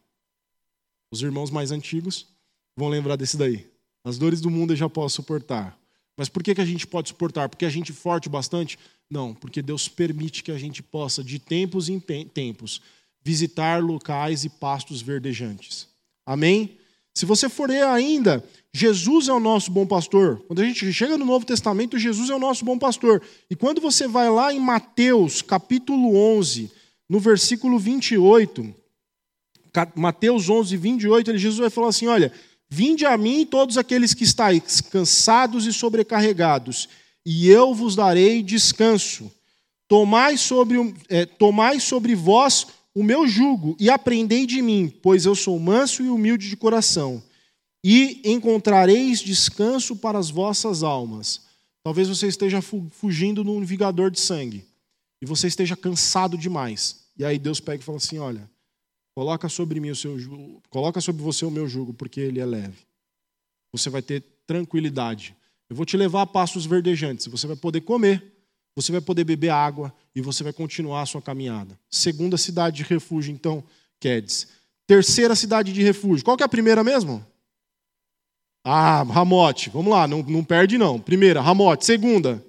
[1.11, 2.27] Os irmãos mais antigos
[2.75, 3.67] vão lembrar desse daí.
[4.03, 5.77] As dores do mundo eu já posso suportar.
[6.17, 7.49] Mas por que, que a gente pode suportar?
[7.49, 8.77] Porque a gente é forte bastante?
[9.09, 12.81] Não, porque Deus permite que a gente possa, de tempos em tempos,
[13.23, 15.87] visitar locais e pastos verdejantes.
[16.25, 16.77] Amém?
[17.15, 20.43] Se você for ler ainda, Jesus é o nosso bom pastor.
[20.47, 23.21] Quando a gente chega no Novo Testamento, Jesus é o nosso bom pastor.
[23.49, 26.71] E quando você vai lá em Mateus, capítulo 11,
[27.07, 28.73] no versículo 28,
[29.95, 32.31] Mateus 11, 28, Jesus vai falar assim: Olha,
[32.67, 36.89] vinde a mim todos aqueles que estáis cansados e sobrecarregados,
[37.23, 39.31] e eu vos darei descanso.
[39.87, 45.35] Tomai sobre, é, tomai sobre vós o meu jugo e aprendei de mim, pois eu
[45.35, 47.23] sou manso e humilde de coração,
[47.83, 51.41] e encontrareis descanso para as vossas almas.
[51.83, 54.65] Talvez você esteja fugindo num vigador de sangue
[55.21, 57.03] e você esteja cansado demais.
[57.17, 58.49] E aí Deus pega e fala assim: Olha,
[59.13, 62.45] coloca sobre mim o seu jugo, coloca sobre você o meu jugo, porque ele é
[62.45, 62.85] leve.
[63.73, 65.35] Você vai ter tranquilidade.
[65.69, 67.27] Eu vou te levar a passos verdejantes.
[67.27, 68.32] Você vai poder comer,
[68.75, 71.79] você vai poder beber água e você vai continuar a sua caminhada.
[71.89, 73.63] Segunda cidade de refúgio, então,
[73.99, 74.47] Quedes.
[74.85, 76.25] Terceira cidade de refúgio.
[76.25, 77.25] Qual que é a primeira mesmo?
[78.63, 79.69] Ah, Ramote.
[79.69, 80.99] Vamos lá, não, não perde não.
[80.99, 81.85] Primeira, Ramote.
[81.85, 82.43] Segunda.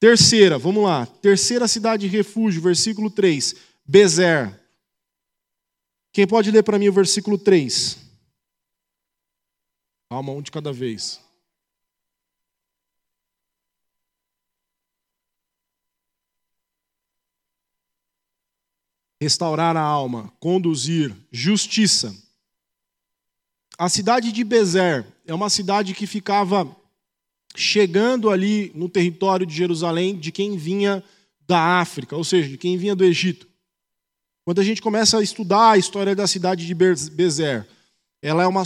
[0.00, 1.06] Terceira, vamos lá.
[1.06, 3.54] Terceira cidade de refúgio, versículo 3.
[3.86, 4.60] Bezer.
[6.12, 7.98] Quem pode ler para mim o versículo 3?
[10.10, 11.23] Calma, um de cada vez.
[19.24, 22.14] Restaurar a alma, conduzir, justiça.
[23.78, 26.68] A cidade de Bezer é uma cidade que ficava
[27.56, 31.02] chegando ali no território de Jerusalém de quem vinha
[31.46, 33.48] da África, ou seja, de quem vinha do Egito.
[34.44, 37.66] Quando a gente começa a estudar a história da cidade de Bezer,
[38.22, 38.64] ela é uma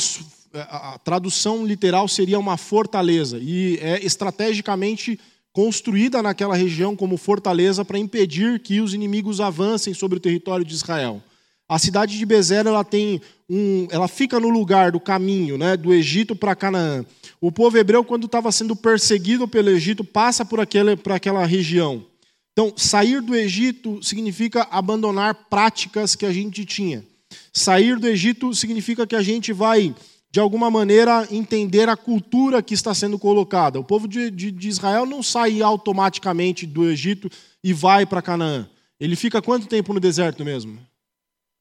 [0.54, 5.20] a tradução literal seria uma fortaleza e é estrategicamente
[5.52, 10.74] construída naquela região como fortaleza para impedir que os inimigos avancem sobre o território de
[10.74, 11.22] Israel.
[11.68, 15.92] A cidade de Bezer ela tem um, ela fica no lugar do caminho, né, do
[15.92, 17.04] Egito para Canaã.
[17.40, 20.60] O povo hebreu quando estava sendo perseguido pelo Egito passa por
[21.02, 22.04] por aquela região.
[22.52, 27.04] Então, sair do Egito significa abandonar práticas que a gente tinha.
[27.52, 29.94] Sair do Egito significa que a gente vai
[30.30, 33.80] de alguma maneira, entender a cultura que está sendo colocada.
[33.80, 37.30] O povo de, de, de Israel não sai automaticamente do Egito
[37.64, 38.68] e vai para Canaã.
[39.00, 40.78] Ele fica quanto tempo no deserto mesmo?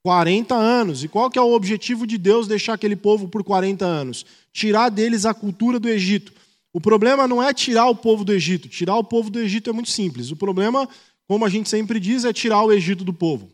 [0.03, 1.03] 40 anos.
[1.03, 4.25] E qual que é o objetivo de Deus deixar aquele povo por 40 anos?
[4.51, 6.33] Tirar deles a cultura do Egito.
[6.73, 8.67] O problema não é tirar o povo do Egito.
[8.67, 10.29] Tirar o povo do Egito é muito simples.
[10.29, 10.87] O problema,
[11.27, 13.49] como a gente sempre diz, é tirar o Egito do povo.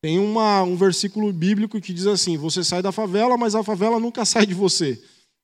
[0.00, 3.98] Tem uma, um versículo bíblico que diz assim: Você sai da favela, mas a favela
[3.98, 5.00] nunca sai de você.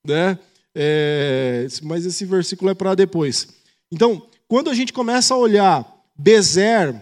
[0.07, 0.39] Né?
[0.75, 3.49] É, mas esse versículo é para depois.
[3.91, 5.87] Então, quando a gente começa a olhar
[6.17, 6.95] Bezer,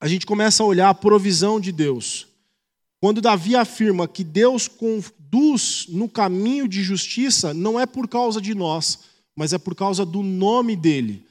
[0.00, 2.26] a gente começa a olhar a provisão de Deus.
[3.00, 8.54] Quando Davi afirma que Deus conduz no caminho de justiça, não é por causa de
[8.54, 9.00] nós,
[9.36, 11.24] mas é por causa do nome dele.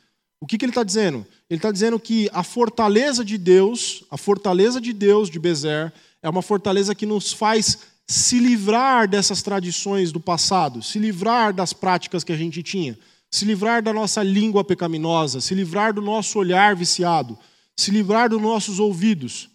[0.44, 1.26] O que, que ele está dizendo?
[1.50, 6.28] Ele está dizendo que a fortaleza de Deus, a fortaleza de Deus de Bezer, é
[6.28, 12.26] uma fortaleza que nos faz se livrar dessas tradições do passado, se livrar das práticas
[12.26, 13.00] que a gente tinha,
[13.32, 17.40] se livrar da nossa língua pecaminosa, se livrar do nosso olhar viciado,
[17.80, 19.50] se livrar dos nossos ouvidos.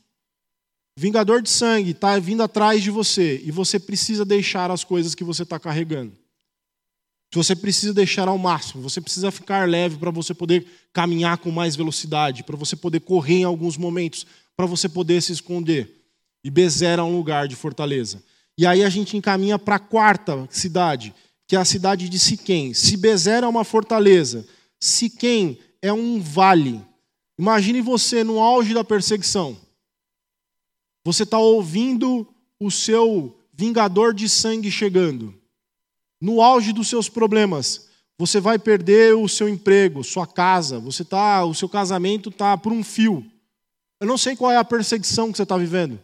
[0.98, 5.22] Vingador de sangue está vindo atrás de você e você precisa deixar as coisas que
[5.22, 6.16] você está carregando.
[7.34, 11.76] Você precisa deixar ao máximo, você precisa ficar leve para você poder caminhar com mais
[11.76, 15.94] velocidade, para você poder correr em alguns momentos, para você poder se esconder.
[16.42, 18.22] E Bezer é um lugar de fortaleza.
[18.56, 21.14] E aí a gente encaminha para a quarta cidade,
[21.46, 22.72] que é a cidade de Siquém.
[22.72, 24.46] Se Bezer é uma fortaleza,
[24.80, 26.80] Siquém é um vale.
[27.38, 29.56] Imagine você no auge da perseguição.
[31.04, 32.26] Você está ouvindo
[32.58, 35.37] o seu vingador de sangue chegando
[36.20, 41.44] no auge dos seus problemas, você vai perder o seu emprego, sua casa, você tá,
[41.44, 43.24] o seu casamento está por um fio.
[44.00, 46.00] Eu não sei qual é a perseguição que você está vivendo.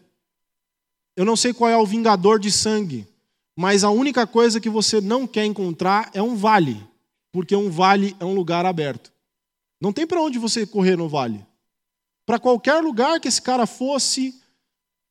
[1.17, 3.07] Eu não sei qual é o vingador de sangue.
[3.57, 6.83] Mas a única coisa que você não quer encontrar é um vale,
[7.33, 9.13] porque um vale é um lugar aberto.
[9.81, 11.45] Não tem para onde você correr no vale.
[12.27, 14.41] Para qualquer lugar que esse cara fosse,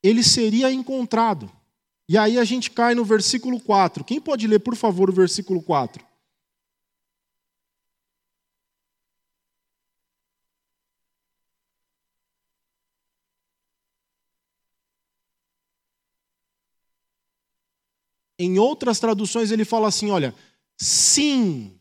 [0.01, 1.49] ele seria encontrado.
[2.07, 4.03] E aí a gente cai no versículo 4.
[4.03, 6.05] Quem pode ler, por favor, o versículo 4?
[18.37, 20.35] Em outras traduções ele fala assim, olha,
[20.77, 21.79] sim,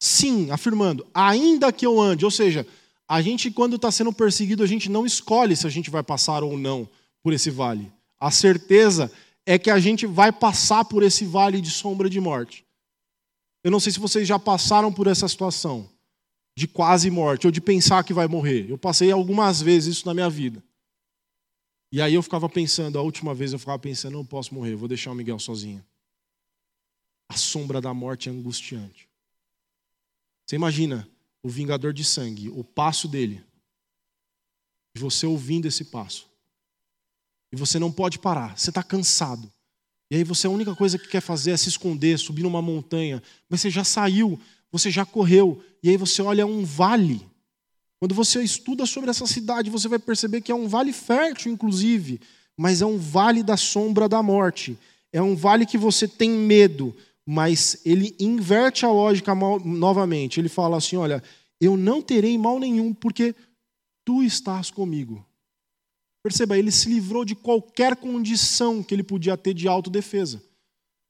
[0.00, 2.66] sim, afirmando, ainda que eu ande, ou seja,
[3.06, 6.42] a gente quando está sendo perseguido a gente não escolhe se a gente vai passar
[6.42, 6.88] ou não
[7.22, 7.92] por esse vale.
[8.22, 9.10] A certeza
[9.44, 12.64] é que a gente vai passar por esse vale de sombra de morte.
[13.64, 15.90] Eu não sei se vocês já passaram por essa situação
[16.56, 18.70] de quase morte ou de pensar que vai morrer.
[18.70, 20.62] Eu passei algumas vezes isso na minha vida.
[21.90, 24.86] E aí eu ficava pensando, a última vez eu ficava pensando, não posso morrer, vou
[24.86, 25.84] deixar o Miguel sozinho.
[27.28, 29.08] A sombra da morte é angustiante.
[30.46, 31.08] Você imagina
[31.42, 33.44] o vingador de sangue, o passo dele,
[34.94, 36.31] e você ouvindo esse passo.
[37.52, 39.50] E você não pode parar, você está cansado.
[40.10, 43.22] E aí você a única coisa que quer fazer é se esconder, subir numa montanha,
[43.48, 44.38] mas você já saiu,
[44.70, 47.26] você já correu, e aí você olha um vale.
[47.98, 52.20] Quando você estuda sobre essa cidade, você vai perceber que é um vale fértil, inclusive,
[52.58, 54.76] mas é um vale da sombra da morte.
[55.12, 60.40] É um vale que você tem medo, mas ele inverte a lógica novamente.
[60.40, 61.22] Ele fala assim: Olha,
[61.60, 63.34] eu não terei mal nenhum, porque
[64.04, 65.24] tu estás comigo.
[66.22, 70.42] Perceba, ele se livrou de qualquer condição que ele podia ter de autodefesa.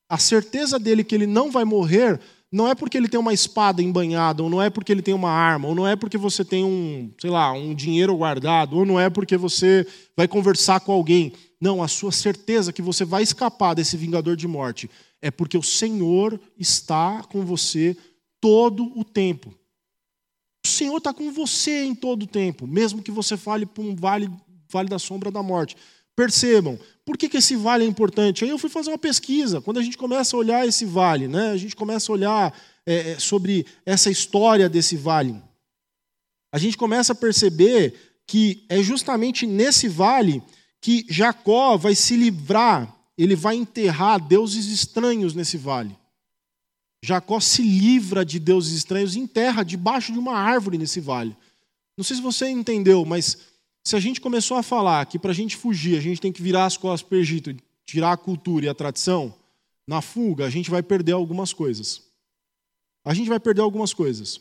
[0.09, 2.21] A certeza dele que ele não vai morrer
[2.53, 5.31] não é porque ele tem uma espada embanhada, ou não é porque ele tem uma
[5.31, 9.01] arma, ou não é porque você tem um, sei lá, um dinheiro guardado, ou não
[9.01, 11.33] é porque você vai conversar com alguém.
[11.59, 14.91] Não, a sua certeza que você vai escapar desse vingador de morte
[15.23, 17.97] é porque o Senhor está com você
[18.39, 19.55] todo o tempo.
[20.65, 23.97] O Senhor está com você em todo o tempo, mesmo que você fale para um
[23.97, 24.31] vale,
[24.73, 25.77] vale da sombra da morte.
[26.17, 28.45] Percebam, por que, que esse vale é importante?
[28.45, 29.61] Aí eu fui fazer uma pesquisa.
[29.61, 33.13] Quando a gente começa a olhar esse vale, né, a gente começa a olhar é,
[33.13, 35.37] é, sobre essa história desse vale,
[36.53, 37.95] a gente começa a perceber
[38.27, 40.43] que é justamente nesse vale
[40.81, 45.97] que Jacó vai se livrar, ele vai enterrar deuses estranhos nesse vale.
[47.05, 51.37] Jacó se livra de deuses estranhos e enterra debaixo de uma árvore nesse vale.
[51.97, 53.39] Não sei se você entendeu, mas
[53.85, 56.43] se a gente começou a falar que para a gente fugir, a gente tem que
[56.43, 59.35] virar as costas para o Egito, tirar a cultura e a tradição,
[59.87, 62.03] na fuga a gente vai perder algumas coisas.
[63.05, 64.41] A gente vai perder algumas coisas.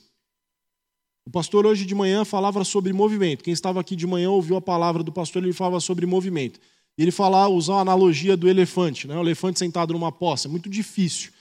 [1.26, 3.44] O pastor hoje de manhã falava sobre movimento.
[3.44, 6.60] Quem estava aqui de manhã ouviu a palavra do pastor, ele falava sobre movimento.
[6.98, 9.18] Ele falava, usar a analogia do elefante, né?
[9.18, 11.32] o elefante sentado numa poça, é muito difícil.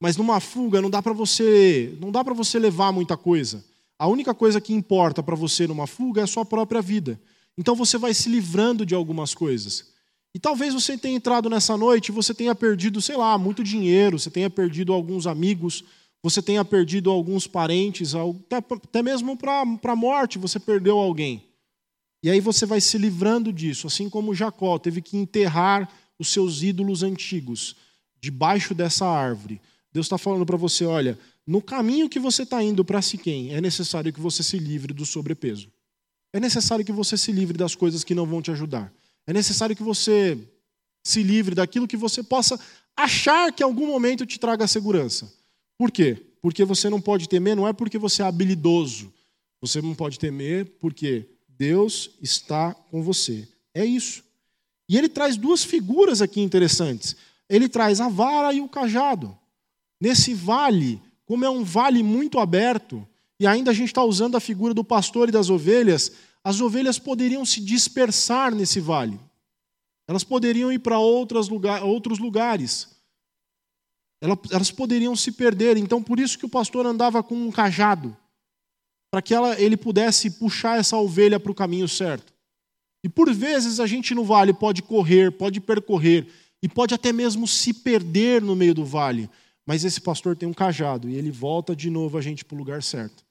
[0.00, 3.64] Mas numa fuga não dá para você, não dá para você levar muita coisa.
[3.98, 7.20] A única coisa que importa para você numa fuga é a sua própria vida.
[7.60, 9.84] Então você vai se livrando de algumas coisas.
[10.34, 14.18] E talvez você tenha entrado nessa noite e você tenha perdido, sei lá, muito dinheiro,
[14.18, 15.84] você tenha perdido alguns amigos,
[16.22, 21.44] você tenha perdido alguns parentes, até, mesmo para a morte você perdeu alguém.
[22.22, 25.86] E aí você vai se livrando disso, assim como Jacó teve que enterrar
[26.18, 27.76] os seus ídolos antigos
[28.18, 29.60] debaixo dessa árvore.
[29.92, 33.60] Deus está falando para você: olha, no caminho que você está indo para Siquém, é
[33.60, 35.68] necessário que você se livre do sobrepeso.
[36.32, 38.92] É necessário que você se livre das coisas que não vão te ajudar.
[39.26, 40.38] É necessário que você
[41.02, 42.58] se livre daquilo que você possa
[42.96, 45.32] achar que em algum momento te traga segurança.
[45.78, 46.16] Por quê?
[46.42, 49.12] Porque você não pode temer, não é porque você é habilidoso.
[49.60, 53.46] Você não pode temer porque Deus está com você.
[53.74, 54.22] É isso.
[54.88, 57.16] E ele traz duas figuras aqui interessantes.
[57.48, 59.36] Ele traz a vara e o cajado.
[60.00, 63.06] Nesse vale, como é um vale muito aberto,
[63.40, 66.12] e ainda a gente está usando a figura do pastor e das ovelhas,
[66.44, 69.18] as ovelhas poderiam se dispersar nesse vale.
[70.06, 71.48] Elas poderiam ir para outros
[72.18, 72.88] lugares.
[74.20, 75.78] Elas poderiam se perder.
[75.78, 78.14] Então, por isso que o pastor andava com um cajado,
[79.10, 82.34] para que ela, ele pudesse puxar essa ovelha para o caminho certo.
[83.02, 86.30] E por vezes a gente no vale pode correr, pode percorrer,
[86.62, 89.30] e pode até mesmo se perder no meio do vale.
[89.64, 92.58] Mas esse pastor tem um cajado e ele volta de novo a gente para o
[92.58, 93.29] lugar certo.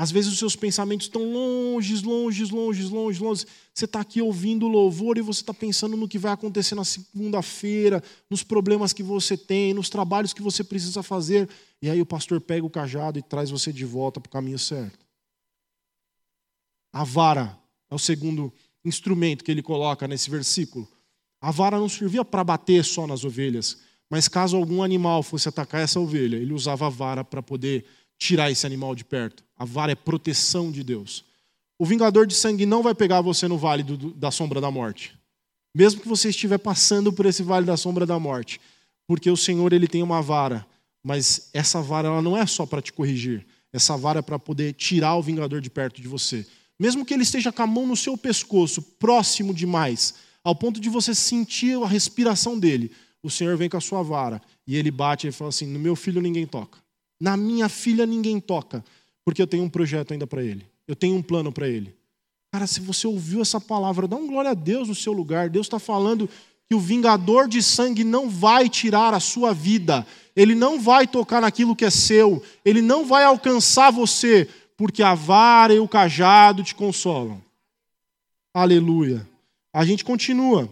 [0.00, 3.46] Às vezes os seus pensamentos estão longe, longe, longe, longe, longe.
[3.74, 8.02] Você está aqui ouvindo louvor e você está pensando no que vai acontecer na segunda-feira,
[8.30, 11.46] nos problemas que você tem, nos trabalhos que você precisa fazer.
[11.82, 14.58] E aí o pastor pega o cajado e traz você de volta para o caminho
[14.58, 15.04] certo.
[16.90, 17.58] A vara
[17.90, 18.50] é o segundo
[18.82, 20.88] instrumento que ele coloca nesse versículo.
[21.42, 23.76] A vara não servia para bater só nas ovelhas,
[24.08, 27.84] mas caso algum animal fosse atacar essa ovelha, ele usava a vara para poder
[28.20, 29.42] tirar esse animal de perto.
[29.56, 31.24] A vara é proteção de Deus.
[31.78, 35.18] O vingador de sangue não vai pegar você no vale do, da sombra da morte.
[35.74, 38.60] Mesmo que você estiver passando por esse vale da sombra da morte.
[39.08, 40.66] Porque o Senhor ele tem uma vara.
[41.02, 43.46] Mas essa vara ela não é só para te corrigir.
[43.72, 46.46] Essa vara é para poder tirar o vingador de perto de você.
[46.78, 50.14] Mesmo que ele esteja com a mão no seu pescoço, próximo demais,
[50.44, 52.90] ao ponto de você sentir a respiração dele,
[53.22, 55.94] o Senhor vem com a sua vara e ele bate e fala assim: No meu
[55.94, 56.78] filho ninguém toca,
[57.20, 58.82] na minha filha ninguém toca,
[59.24, 61.94] porque eu tenho um projeto ainda para ele, eu tenho um plano para ele.
[62.52, 65.48] Cara, se você ouviu essa palavra, dá um glória a Deus no seu lugar.
[65.48, 66.28] Deus está falando
[66.68, 71.40] que o vingador de sangue não vai tirar a sua vida, ele não vai tocar
[71.40, 76.62] naquilo que é seu, ele não vai alcançar você, porque a vara e o cajado
[76.62, 77.42] te consolam.
[78.54, 79.28] Aleluia.
[79.72, 80.68] A gente continua.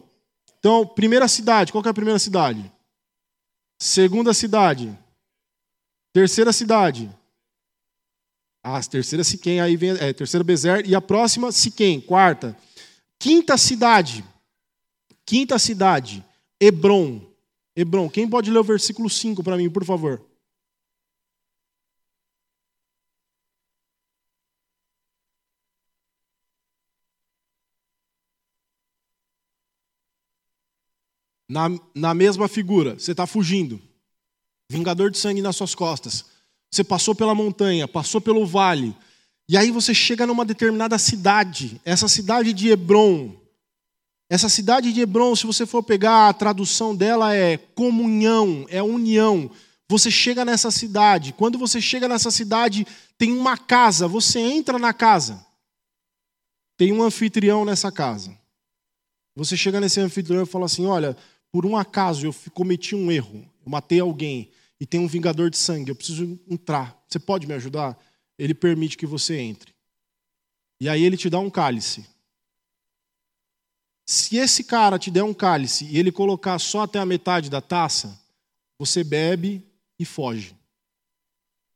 [0.59, 2.73] Então, primeira cidade, qual é a primeira cidade?
[3.79, 4.97] Segunda cidade.
[6.13, 7.11] Terceira cidade.
[8.63, 12.57] Ah, terceira Siquém, aí vem, é, terceira Bezer, e a próxima Siquém, quarta.
[13.19, 14.25] Quinta cidade.
[15.25, 16.25] Quinta cidade,
[16.61, 17.21] Hebron.
[17.77, 18.09] Hebron.
[18.11, 20.25] Quem pode ler o versículo 5 para mim, por favor?
[31.49, 33.88] Na, na mesma figura, você está fugindo.
[34.71, 36.25] Vingador de sangue nas suas costas.
[36.71, 38.95] Você passou pela montanha, passou pelo vale.
[39.49, 41.81] E aí você chega numa determinada cidade.
[41.85, 43.35] Essa cidade de Hebron.
[44.31, 49.51] Essa cidade de Hebron, se você for pegar a tradução dela, é comunhão, é união.
[49.89, 51.33] Você chega nessa cidade.
[51.33, 54.07] Quando você chega nessa cidade, tem uma casa.
[54.07, 55.43] Você entra na casa.
[56.77, 58.39] Tem um anfitrião nessa casa.
[59.35, 61.17] Você chega nesse anfitrião e fala assim: Olha,
[61.51, 64.51] por um acaso eu cometi um erro, eu matei alguém
[64.81, 67.03] e tem um vingador de sangue, eu preciso entrar.
[67.09, 67.99] Você pode me ajudar?
[68.39, 69.75] Ele permite que você entre.
[70.81, 72.07] E aí ele te dá um cálice.
[74.07, 77.61] Se esse cara te der um cálice e ele colocar só até a metade da
[77.61, 78.19] taça,
[78.79, 79.67] você bebe
[79.99, 80.57] e foge.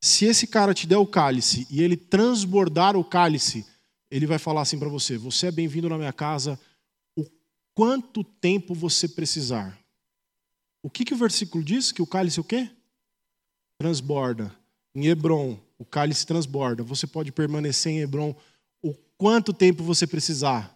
[0.01, 3.67] Se esse cara te der o cálice e ele transbordar o cálice,
[4.11, 6.59] ele vai falar assim para você: Você é bem-vindo na minha casa
[7.75, 9.79] quanto tempo você precisar.
[10.83, 11.93] O que, que o versículo diz?
[11.93, 12.71] Que o cálice o quê?
[13.83, 14.55] Transborda.
[14.95, 16.85] Em Hebron, o cálice transborda.
[16.85, 18.33] Você pode permanecer em Hebron
[18.80, 20.72] o quanto tempo você precisar.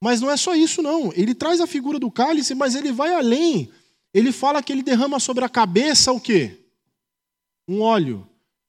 [0.00, 1.12] Mas não é só isso, não.
[1.16, 3.68] Ele traz a figura do cálice, mas ele vai além.
[4.14, 6.56] Ele fala que ele derrama sobre a cabeça o quê?
[7.66, 8.24] Um óleo.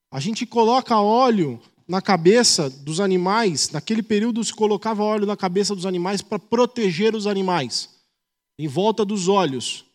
[0.10, 5.76] A gente coloca óleo na cabeça dos animais, naquele período se colocava óleo na cabeça
[5.76, 7.90] dos animais para proteger os animais,
[8.58, 9.86] em volta dos olhos,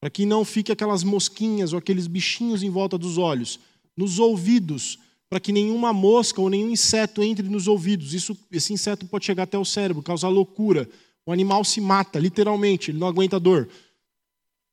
[0.00, 3.60] para que não fique aquelas mosquinhas ou aqueles bichinhos em volta dos olhos,
[3.94, 4.98] nos ouvidos,
[5.28, 8.14] para que nenhuma mosca ou nenhum inseto entre nos ouvidos.
[8.14, 10.88] Isso, esse inseto pode chegar até o cérebro, causar loucura.
[11.26, 13.68] O animal se mata, literalmente, ele não aguenta dor.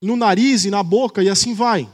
[0.02, 1.88] No nariz e na boca, e assim vai.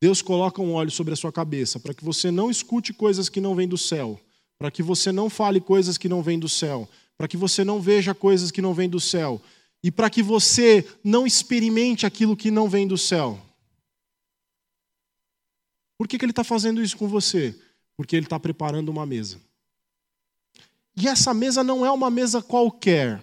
[0.00, 3.40] Deus coloca um óleo sobre a sua cabeça para que você não escute coisas que
[3.40, 4.18] não vêm do céu,
[4.58, 7.80] para que você não fale coisas que não vêm do céu, para que você não
[7.80, 9.40] veja coisas que não vêm do céu
[9.82, 13.40] e para que você não experimente aquilo que não vem do céu.
[15.98, 17.58] Por que, que ele está fazendo isso com você?
[17.96, 19.40] Porque ele está preparando uma mesa.
[20.96, 23.22] E essa mesa não é uma mesa qualquer.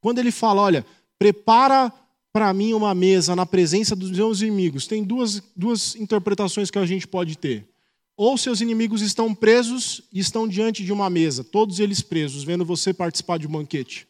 [0.00, 0.86] Quando ele fala, olha,
[1.18, 1.92] prepara
[2.32, 6.86] para mim uma mesa na presença dos meus inimigos, tem duas, duas interpretações que a
[6.86, 7.68] gente pode ter.
[8.16, 12.64] Ou seus inimigos estão presos e estão diante de uma mesa, todos eles presos, vendo
[12.64, 14.06] você participar de um banquete.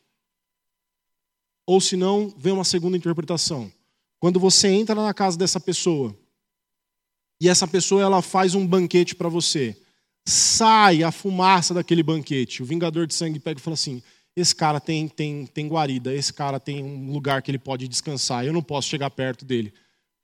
[1.69, 3.71] Ou se não, vem uma segunda interpretação.
[4.19, 6.17] Quando você entra na casa dessa pessoa
[7.39, 9.77] e essa pessoa ela faz um banquete para você,
[10.27, 12.63] sai a fumaça daquele banquete.
[12.63, 14.03] O vingador de sangue pega e fala assim:
[14.35, 18.47] esse cara tem, tem, tem guarida, esse cara tem um lugar que ele pode descansar,
[18.47, 19.71] eu não posso chegar perto dele,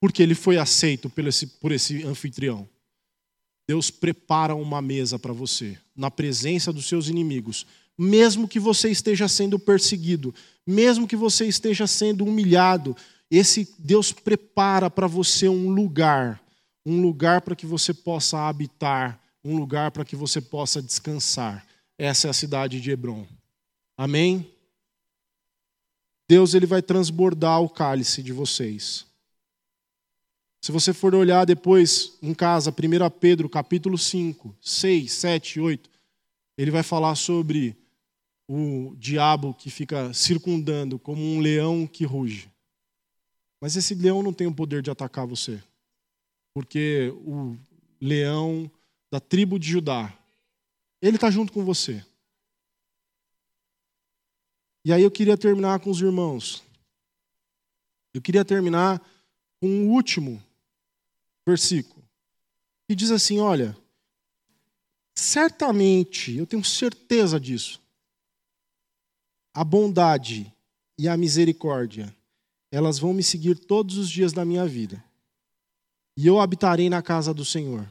[0.01, 2.67] porque ele foi aceito esse, por esse anfitrião.
[3.69, 7.67] Deus prepara uma mesa para você, na presença dos seus inimigos,
[7.99, 10.35] mesmo que você esteja sendo perseguido,
[10.67, 12.97] mesmo que você esteja sendo humilhado,
[13.31, 16.43] esse Deus prepara para você um lugar,
[16.85, 21.67] um lugar para que você possa habitar, um lugar para que você possa descansar.
[21.99, 23.27] Essa é a cidade de Hebron.
[23.97, 24.51] Amém?
[26.29, 29.07] Deus ele vai transbordar o cálice de vocês.
[30.63, 35.91] Se você for olhar depois em casa, 1 Pedro capítulo 5, 6, 7, 8,
[36.57, 37.77] ele vai falar sobre
[38.49, 42.51] o diabo que fica circundando como um leão que ruge.
[43.61, 45.63] Mas esse leão não tem o poder de atacar você.
[46.53, 47.57] Porque o
[48.01, 48.71] leão
[49.11, 50.17] da tribo de Judá,
[51.01, 52.05] ele está junto com você.
[54.85, 56.63] E aí eu queria terminar com os irmãos.
[58.13, 59.01] Eu queria terminar
[59.61, 60.43] com o um último
[61.47, 62.05] versículo.
[62.87, 63.77] Que diz assim: olha,
[65.15, 67.81] certamente, eu tenho certeza disso,
[69.55, 70.53] a bondade
[70.99, 72.15] e a misericórdia,
[72.73, 75.03] elas vão me seguir todos os dias da minha vida.
[76.17, 77.89] E eu habitarei na casa do Senhor.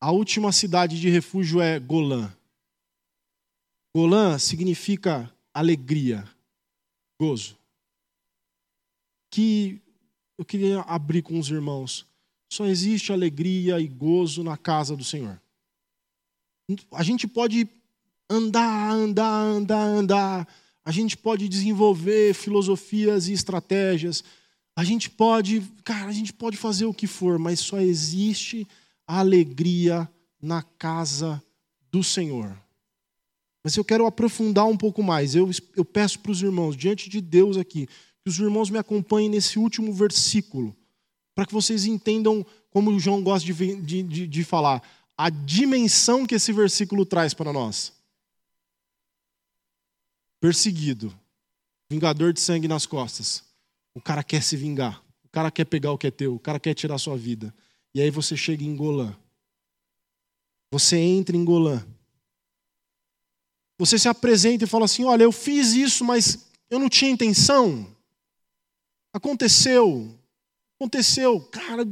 [0.00, 2.32] A última cidade de refúgio é Golã.
[3.96, 6.28] Golã significa alegria,
[7.18, 7.56] gozo.
[9.30, 9.80] Que
[10.38, 12.06] eu queria abrir com os irmãos.
[12.52, 15.40] Só existe alegria e gozo na casa do Senhor.
[16.92, 17.68] A gente pode
[18.28, 20.48] andar, andar, andar, andar.
[20.84, 24.24] A gente pode desenvolver filosofias e estratégias.
[24.76, 28.66] A gente pode, cara, a gente pode fazer o que for, mas só existe
[29.06, 30.08] alegria
[30.40, 31.42] na casa
[31.90, 32.56] do Senhor.
[33.62, 35.34] Mas eu quero aprofundar um pouco mais.
[35.34, 37.86] Eu, eu peço para os irmãos, diante de Deus aqui,
[38.22, 40.74] que os irmãos me acompanhem nesse último versículo,
[41.34, 44.82] para que vocês entendam, como o João gosta de, de, de falar,
[45.16, 47.97] a dimensão que esse versículo traz para nós.
[50.40, 51.12] Perseguido,
[51.90, 53.44] vingador de sangue nas costas.
[53.94, 56.60] O cara quer se vingar, o cara quer pegar o que é teu, o cara
[56.60, 57.54] quer tirar a sua vida.
[57.94, 59.16] E aí você chega em Golã.
[60.70, 61.84] Você entra em Golã.
[63.78, 67.86] Você se apresenta e fala assim: Olha, eu fiz isso, mas eu não tinha intenção.
[69.12, 70.16] Aconteceu.
[70.78, 71.40] Aconteceu.
[71.40, 71.86] Cara,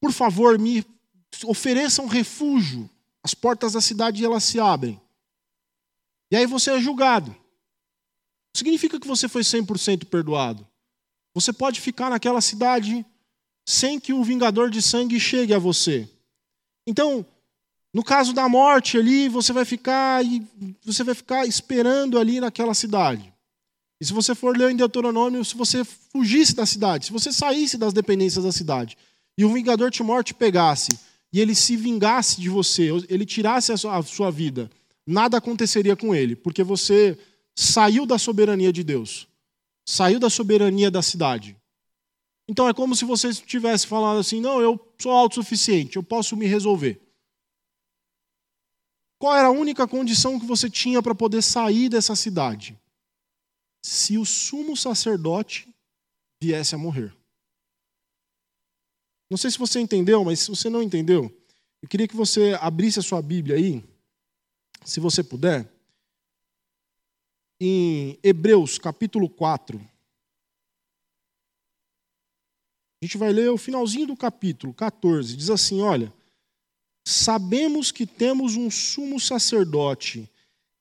[0.00, 0.84] por favor, me
[1.44, 2.88] ofereçam refúgio.
[3.22, 5.00] As portas da cidade elas se abrem.
[6.34, 7.32] E aí você é julgado.
[8.56, 10.66] Significa que você foi 100% perdoado.
[11.32, 13.06] Você pode ficar naquela cidade
[13.64, 16.10] sem que o vingador de sangue chegue a você.
[16.88, 17.24] Então,
[17.94, 20.24] no caso da morte ali, você vai ficar
[20.84, 23.32] você vai ficar esperando ali naquela cidade.
[24.00, 27.78] E se você for ler em Deuteronômio, se você fugisse da cidade, se você saísse
[27.78, 28.98] das dependências da cidade,
[29.38, 30.98] e o vingador de morte pegasse
[31.32, 34.68] e ele se vingasse de você, ele tirasse a sua vida,
[35.06, 37.18] nada aconteceria com ele, porque você
[37.54, 39.28] saiu da soberania de Deus,
[39.86, 41.56] saiu da soberania da cidade.
[42.48, 46.46] Então é como se você estivesse falando assim: não, eu sou autossuficiente, eu posso me
[46.46, 47.00] resolver.
[49.18, 52.78] Qual era a única condição que você tinha para poder sair dessa cidade?
[53.82, 55.68] Se o sumo sacerdote
[56.42, 57.14] viesse a morrer.
[59.30, 61.34] Não sei se você entendeu, mas se você não entendeu,
[61.82, 63.82] eu queria que você abrisse a sua Bíblia aí,
[64.84, 65.68] se você puder,
[67.60, 69.78] em Hebreus capítulo 4.
[73.02, 75.36] A gente vai ler o finalzinho do capítulo 14.
[75.36, 76.12] Diz assim: Olha,
[77.06, 80.30] sabemos que temos um sumo sacerdote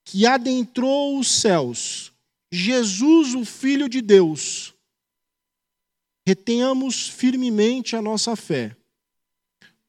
[0.06, 2.12] que adentrou os céus,
[2.52, 4.74] Jesus, o Filho de Deus.
[6.28, 8.76] Retenhamos firmemente a nossa fé.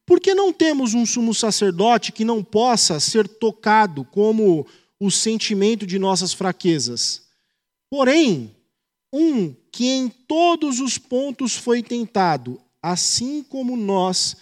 [0.05, 4.65] Por que não temos um sumo sacerdote que não possa ser tocado como
[4.99, 7.23] o sentimento de nossas fraquezas?
[7.89, 8.55] Porém,
[9.11, 14.37] um que em todos os pontos foi tentado, assim como nós,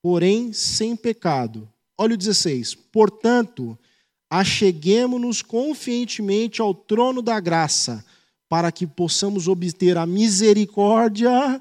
[0.00, 1.68] porém sem pecado.
[1.96, 2.74] Olha o 16.
[2.74, 3.76] Portanto,
[4.30, 8.04] acheguemo-nos confiantemente ao trono da graça,
[8.48, 11.60] para que possamos obter a misericórdia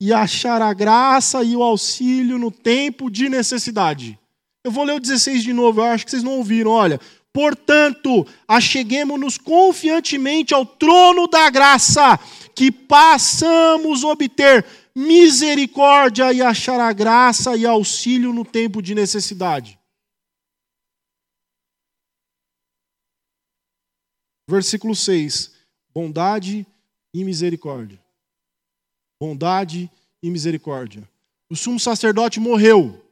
[0.00, 4.18] e achar a graça e o auxílio no tempo de necessidade.
[4.64, 6.70] Eu vou ler o 16 de novo, eu acho que vocês não ouviram.
[6.70, 7.00] Olha,
[7.36, 12.18] Portanto, acheguemos-nos confiantemente ao trono da graça,
[12.54, 19.78] que passamos obter misericórdia e achar a graça e auxílio no tempo de necessidade.
[24.48, 25.54] Versículo 6:
[25.92, 26.66] bondade
[27.12, 28.02] e misericórdia.
[29.20, 29.90] Bondade
[30.22, 31.08] e misericórdia.
[31.48, 32.88] O sumo sacerdote morreu.
[32.88, 33.02] O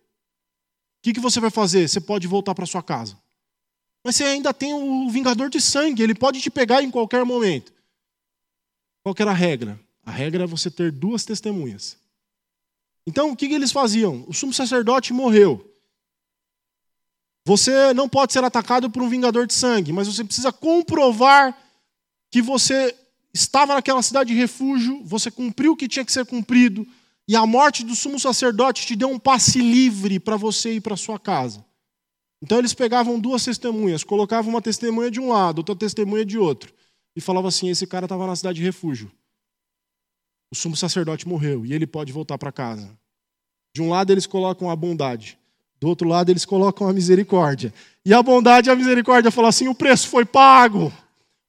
[1.03, 1.89] que, que você vai fazer?
[1.89, 3.17] Você pode voltar para sua casa.
[4.05, 7.73] Mas você ainda tem o vingador de sangue, ele pode te pegar em qualquer momento.
[9.03, 9.81] Qual era a regra?
[10.03, 11.97] A regra é você ter duas testemunhas.
[13.07, 14.25] Então, o que, que eles faziam?
[14.27, 15.71] O sumo sacerdote morreu.
[17.47, 21.57] Você não pode ser atacado por um vingador de sangue, mas você precisa comprovar
[22.31, 22.95] que você
[23.35, 26.87] estava naquela cidade de refúgio, você cumpriu o que tinha que ser cumprido,
[27.27, 30.97] e a morte do sumo sacerdote te deu um passe livre para você ir para
[30.97, 31.65] sua casa.
[32.41, 36.73] Então eles pegavam duas testemunhas, colocavam uma testemunha de um lado, outra testemunha de outro,
[37.17, 39.11] e falavam assim: esse cara estava na cidade de refúgio.
[40.53, 42.97] O sumo sacerdote morreu e ele pode voltar para casa.
[43.75, 45.39] De um lado eles colocam a bondade,
[45.81, 47.73] do outro lado eles colocam a misericórdia.
[48.05, 50.93] E a bondade e a misericórdia falam assim: o preço foi pago,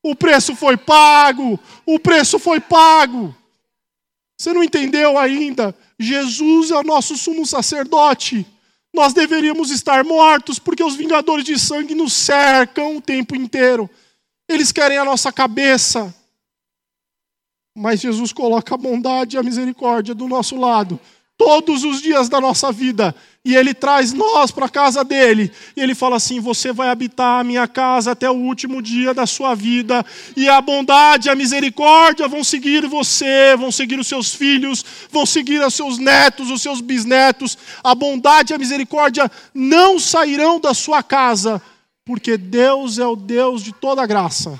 [0.09, 3.35] o preço foi pago, o preço foi pago.
[4.37, 5.75] Você não entendeu ainda?
[5.99, 8.45] Jesus é o nosso sumo sacerdote
[8.95, 13.89] nós deveríamos estar mortos, porque os vingadores de sangue nos cercam o tempo inteiro.
[14.47, 16.15] Eles querem a nossa cabeça.
[17.77, 20.97] Mas Jesus coloca a bondade e a misericórdia do nosso lado
[21.37, 23.15] todos os dias da nossa vida.
[23.43, 25.51] E ele traz nós para a casa dele.
[25.77, 29.27] E ele fala assim: Você vai habitar a minha casa até o último dia da
[29.27, 30.03] sua vida.
[30.35, 35.63] E a bondade a misericórdia vão seguir você, vão seguir os seus filhos, vão seguir
[35.63, 37.55] os seus netos, os seus bisnetos.
[37.83, 41.61] A bondade e a misericórdia não sairão da sua casa,
[42.03, 44.59] porque Deus é o Deus de toda graça.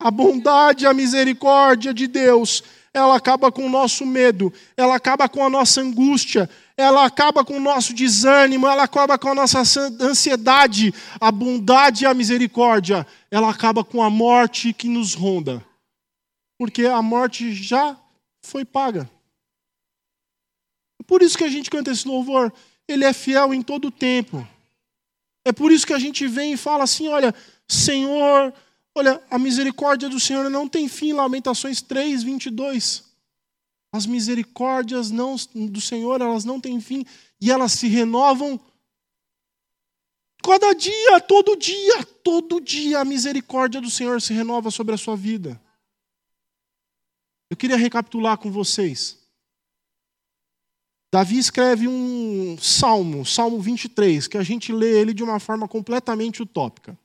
[0.00, 5.28] A bondade e a misericórdia de Deus ela acaba com o nosso medo, ela acaba
[5.28, 9.60] com a nossa angústia, ela acaba com o nosso desânimo, ela acaba com a nossa
[10.00, 15.64] ansiedade, a bondade e a misericórdia, ela acaba com a morte que nos ronda.
[16.58, 17.96] Porque a morte já
[18.42, 19.08] foi paga.
[21.06, 22.52] Por isso que a gente canta esse louvor,
[22.86, 24.46] ele é fiel em todo o tempo.
[25.44, 27.34] É por isso que a gente vem e fala assim: olha,
[27.66, 28.52] Senhor,
[28.94, 33.04] Olha, a misericórdia do Senhor não tem fim, Lamentações 3, 22.
[33.92, 37.04] As misericórdias não, do Senhor, elas não têm fim
[37.40, 38.60] e elas se renovam
[40.42, 45.16] cada dia, todo dia, todo dia a misericórdia do Senhor se renova sobre a sua
[45.16, 45.60] vida.
[47.48, 49.18] Eu queria recapitular com vocês.
[51.12, 56.42] Davi escreve um salmo, Salmo 23, que a gente lê ele de uma forma completamente
[56.42, 56.98] utópica.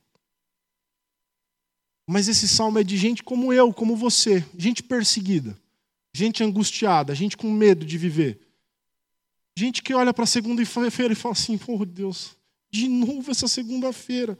[2.09, 5.59] Mas esse salmo é de gente como eu, como você, gente perseguida,
[6.13, 8.39] gente angustiada, gente com medo de viver.
[9.57, 12.37] Gente que olha para a segunda-feira e fala assim: "Oh, Deus,
[12.71, 14.39] de novo essa segunda-feira.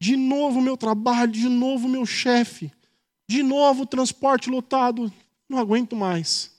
[0.00, 2.72] De novo meu trabalho, de novo meu chefe,
[3.28, 5.12] de novo o transporte lotado.
[5.46, 6.50] Não aguento mais."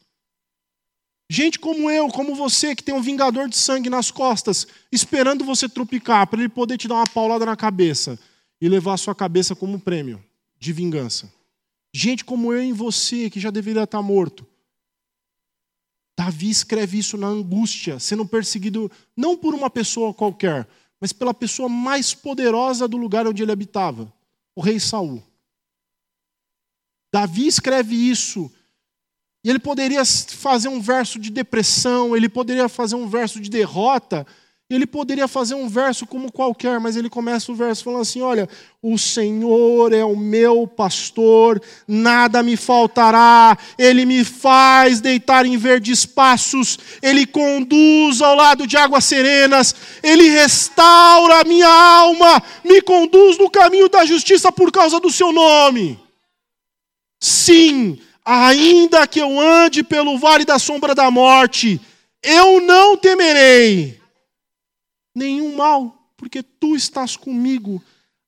[1.32, 5.68] Gente como eu, como você, que tem um vingador de sangue nas costas, esperando você
[5.68, 8.20] trupicar para ele poder te dar uma paulada na cabeça
[8.62, 10.24] e levar a sua cabeça como prêmio
[10.64, 11.32] de vingança.
[11.94, 14.48] Gente como eu e você, que já deveria estar morto.
[16.18, 20.68] Davi escreve isso na angústia, sendo perseguido não por uma pessoa qualquer,
[21.02, 24.12] mas pela pessoa mais poderosa do lugar onde ele habitava,
[24.56, 25.22] o rei Saul.
[27.14, 28.52] Davi escreve isso,
[29.44, 34.26] e ele poderia fazer um verso de depressão, ele poderia fazer um verso de derrota,
[34.76, 38.50] ele poderia fazer um verso como qualquer, mas ele começa o verso falando assim: Olha,
[38.82, 46.06] o Senhor é o meu pastor, nada me faltará, ele me faz deitar em verdes
[46.06, 53.38] passos, ele conduz ao lado de águas serenas, ele restaura a minha alma, me conduz
[53.38, 56.00] no caminho da justiça por causa do seu nome.
[57.22, 61.80] Sim, ainda que eu ande pelo vale da sombra da morte,
[62.24, 64.03] eu não temerei
[65.16, 67.82] nenhum mal, porque tu estás comigo.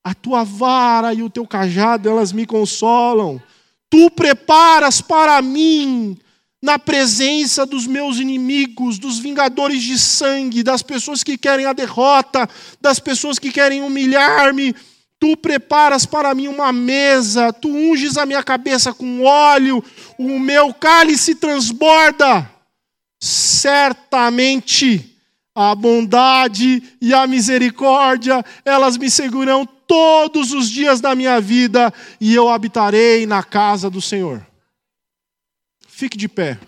[0.04, 3.42] A tua vara e o teu cajado, elas me consolam.
[3.90, 6.16] Tu preparas para mim,
[6.62, 12.48] na presença dos meus inimigos, dos vingadores de sangue, das pessoas que querem a derrota,
[12.80, 14.74] das pessoas que querem humilhar-me.
[15.18, 19.82] Tu preparas para mim uma mesa, tu unges a minha cabeça com óleo,
[20.18, 22.48] o meu cálice transborda.
[23.20, 25.15] Certamente
[25.56, 31.90] a bondade e a misericórdia, elas me segurarão todos os dias da minha vida
[32.20, 34.46] e eu habitarei na casa do Senhor.
[35.88, 36.60] Fique de pé.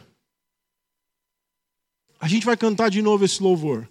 [2.18, 3.86] A gente vai cantar de novo esse louvor.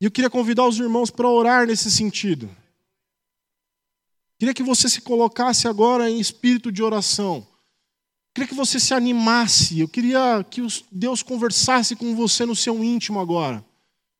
[0.00, 2.50] E eu queria convidar os irmãos para orar nesse sentido.
[4.36, 7.46] Queria que você se colocasse agora em espírito de oração
[8.34, 9.78] queria que você se animasse.
[9.78, 10.60] Eu queria que
[10.90, 13.64] Deus conversasse com você no seu íntimo agora.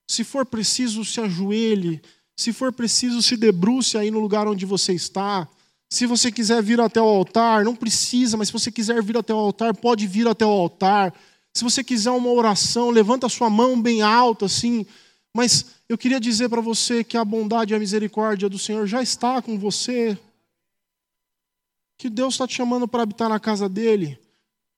[0.09, 2.01] Se for preciso, se ajoelhe.
[2.37, 5.49] Se for preciso, se debruce aí no lugar onde você está.
[5.91, 9.35] Se você quiser vir até o altar, não precisa, mas se você quiser vir até
[9.35, 11.13] o altar, pode vir até o altar.
[11.53, 14.87] Se você quiser uma oração, levanta a sua mão bem alta, assim.
[15.37, 19.03] Mas eu queria dizer para você que a bondade e a misericórdia do Senhor já
[19.03, 20.19] está com você
[21.97, 24.19] que Deus está te chamando para habitar na casa dele.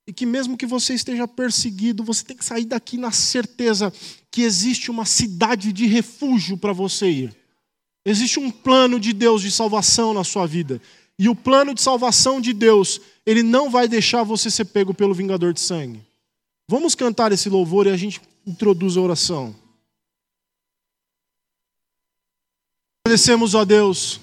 [0.06, 3.92] E que mesmo que você esteja perseguido, você tem que sair daqui na certeza
[4.30, 7.36] que existe uma cidade de refúgio para você ir.
[8.04, 10.80] Existe um plano de Deus de salvação na sua vida.
[11.18, 15.14] E o plano de salvação de Deus, ele não vai deixar você ser pego pelo
[15.14, 16.06] vingador de sangue.
[16.68, 19.54] Vamos cantar esse louvor e a gente introduz a oração.
[23.04, 24.20] Agradecemos a Deus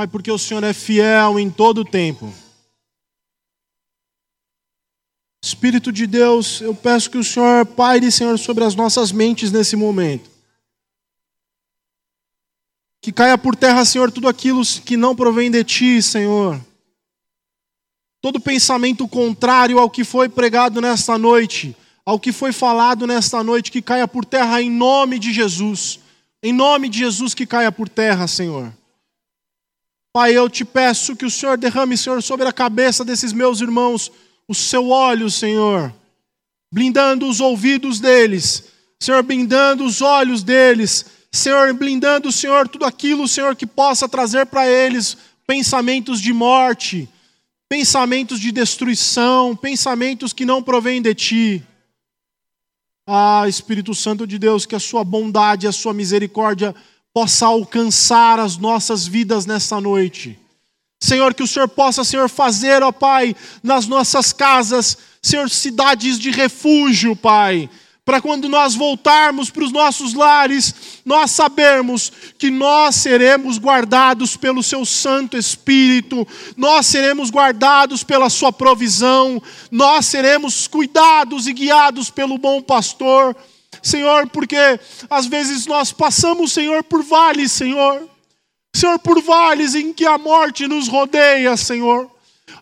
[0.00, 2.32] Pai, porque o Senhor é fiel em todo o tempo.
[5.44, 9.76] Espírito de Deus, eu peço que o Senhor paire, Senhor, sobre as nossas mentes nesse
[9.76, 10.30] momento.
[13.02, 16.58] Que caia por terra, Senhor, tudo aquilo que não provém de ti, Senhor.
[18.22, 21.76] Todo pensamento contrário ao que foi pregado nesta noite,
[22.06, 26.00] ao que foi falado nesta noite, que caia por terra em nome de Jesus.
[26.42, 28.79] Em nome de Jesus, que caia por terra, Senhor.
[30.12, 34.10] Pai, eu te peço que o Senhor derrame, Senhor, sobre a cabeça desses meus irmãos
[34.48, 35.94] o seu óleo, Senhor,
[36.72, 38.64] blindando os ouvidos deles,
[38.98, 44.66] Senhor, blindando os olhos deles, Senhor, blindando, Senhor, tudo aquilo, Senhor, que possa trazer para
[44.66, 47.08] eles pensamentos de morte,
[47.68, 51.64] pensamentos de destruição, pensamentos que não provêm de ti.
[53.06, 56.74] Ah, Espírito Santo de Deus, que a sua bondade, a sua misericórdia
[57.12, 60.38] possa alcançar as nossas vidas nessa noite.
[61.02, 66.30] Senhor, que o Senhor possa, Senhor, fazer, ó Pai, nas nossas casas, Senhor, cidades de
[66.30, 67.68] refúgio, Pai
[68.10, 74.64] para quando nós voltarmos para os nossos lares, nós sabermos que nós seremos guardados pelo
[74.64, 79.40] Seu Santo Espírito, nós seremos guardados pela Sua provisão,
[79.70, 83.36] nós seremos cuidados e guiados pelo bom pastor.
[83.82, 84.56] Senhor, porque
[85.08, 88.08] às vezes nós passamos, Senhor, por vales, Senhor.
[88.74, 92.10] Senhor, por vales em que a morte nos rodeia, Senhor.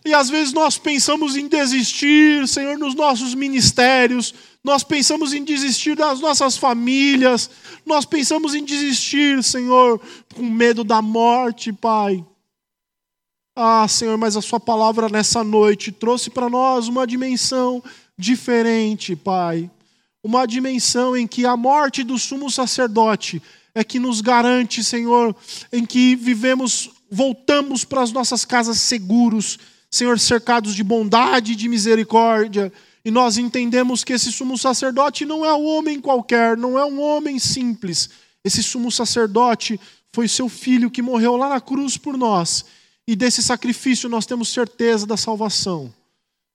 [0.05, 5.95] E às vezes nós pensamos em desistir, Senhor, nos nossos ministérios, nós pensamos em desistir
[5.95, 7.49] das nossas famílias,
[7.85, 9.99] nós pensamos em desistir, Senhor,
[10.35, 12.23] com medo da morte, Pai.
[13.55, 17.83] Ah, Senhor, mas a Sua palavra nessa noite trouxe para nós uma dimensão
[18.17, 19.69] diferente, Pai.
[20.23, 23.41] Uma dimensão em que a morte do sumo sacerdote
[23.73, 25.35] é que nos garante, Senhor,
[25.71, 29.57] em que vivemos, voltamos para as nossas casas seguros,
[29.89, 32.71] Senhor, cercados de bondade e de misericórdia
[33.03, 37.01] e nós entendemos que esse sumo sacerdote não é um homem qualquer, não é um
[37.01, 38.09] homem simples.
[38.43, 39.79] Esse sumo sacerdote
[40.13, 42.65] foi seu filho que morreu lá na cruz por nós.
[43.07, 45.93] E desse sacrifício nós temos certeza da salvação.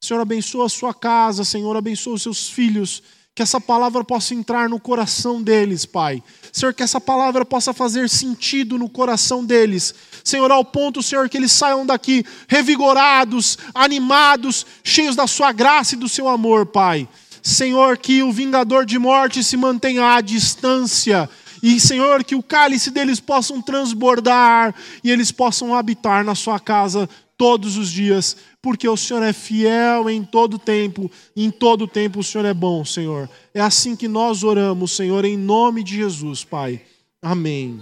[0.02, 3.02] Senhor, abençoa a sua casa, Senhor, abençoa os seus filhos
[3.34, 6.22] que essa palavra possa entrar no coração deles, Pai.
[6.52, 9.92] Senhor, que essa palavra possa fazer sentido no coração deles.
[10.22, 15.98] Senhor, ao ponto, Senhor, que eles saiam daqui revigorados, animados, cheios da Sua graça e
[15.98, 17.08] do Seu amor, Pai.
[17.42, 21.28] Senhor, que o vingador de morte se mantenha à distância.
[21.60, 24.72] E, Senhor, que o cálice deles possam transbordar
[25.02, 30.08] e eles possam habitar na Sua casa todos os dias porque o Senhor é fiel
[30.08, 33.28] em todo tempo, em todo tempo o Senhor é bom, Senhor.
[33.52, 36.80] É assim que nós oramos, Senhor, em nome de Jesus, Pai.
[37.20, 37.78] Amém.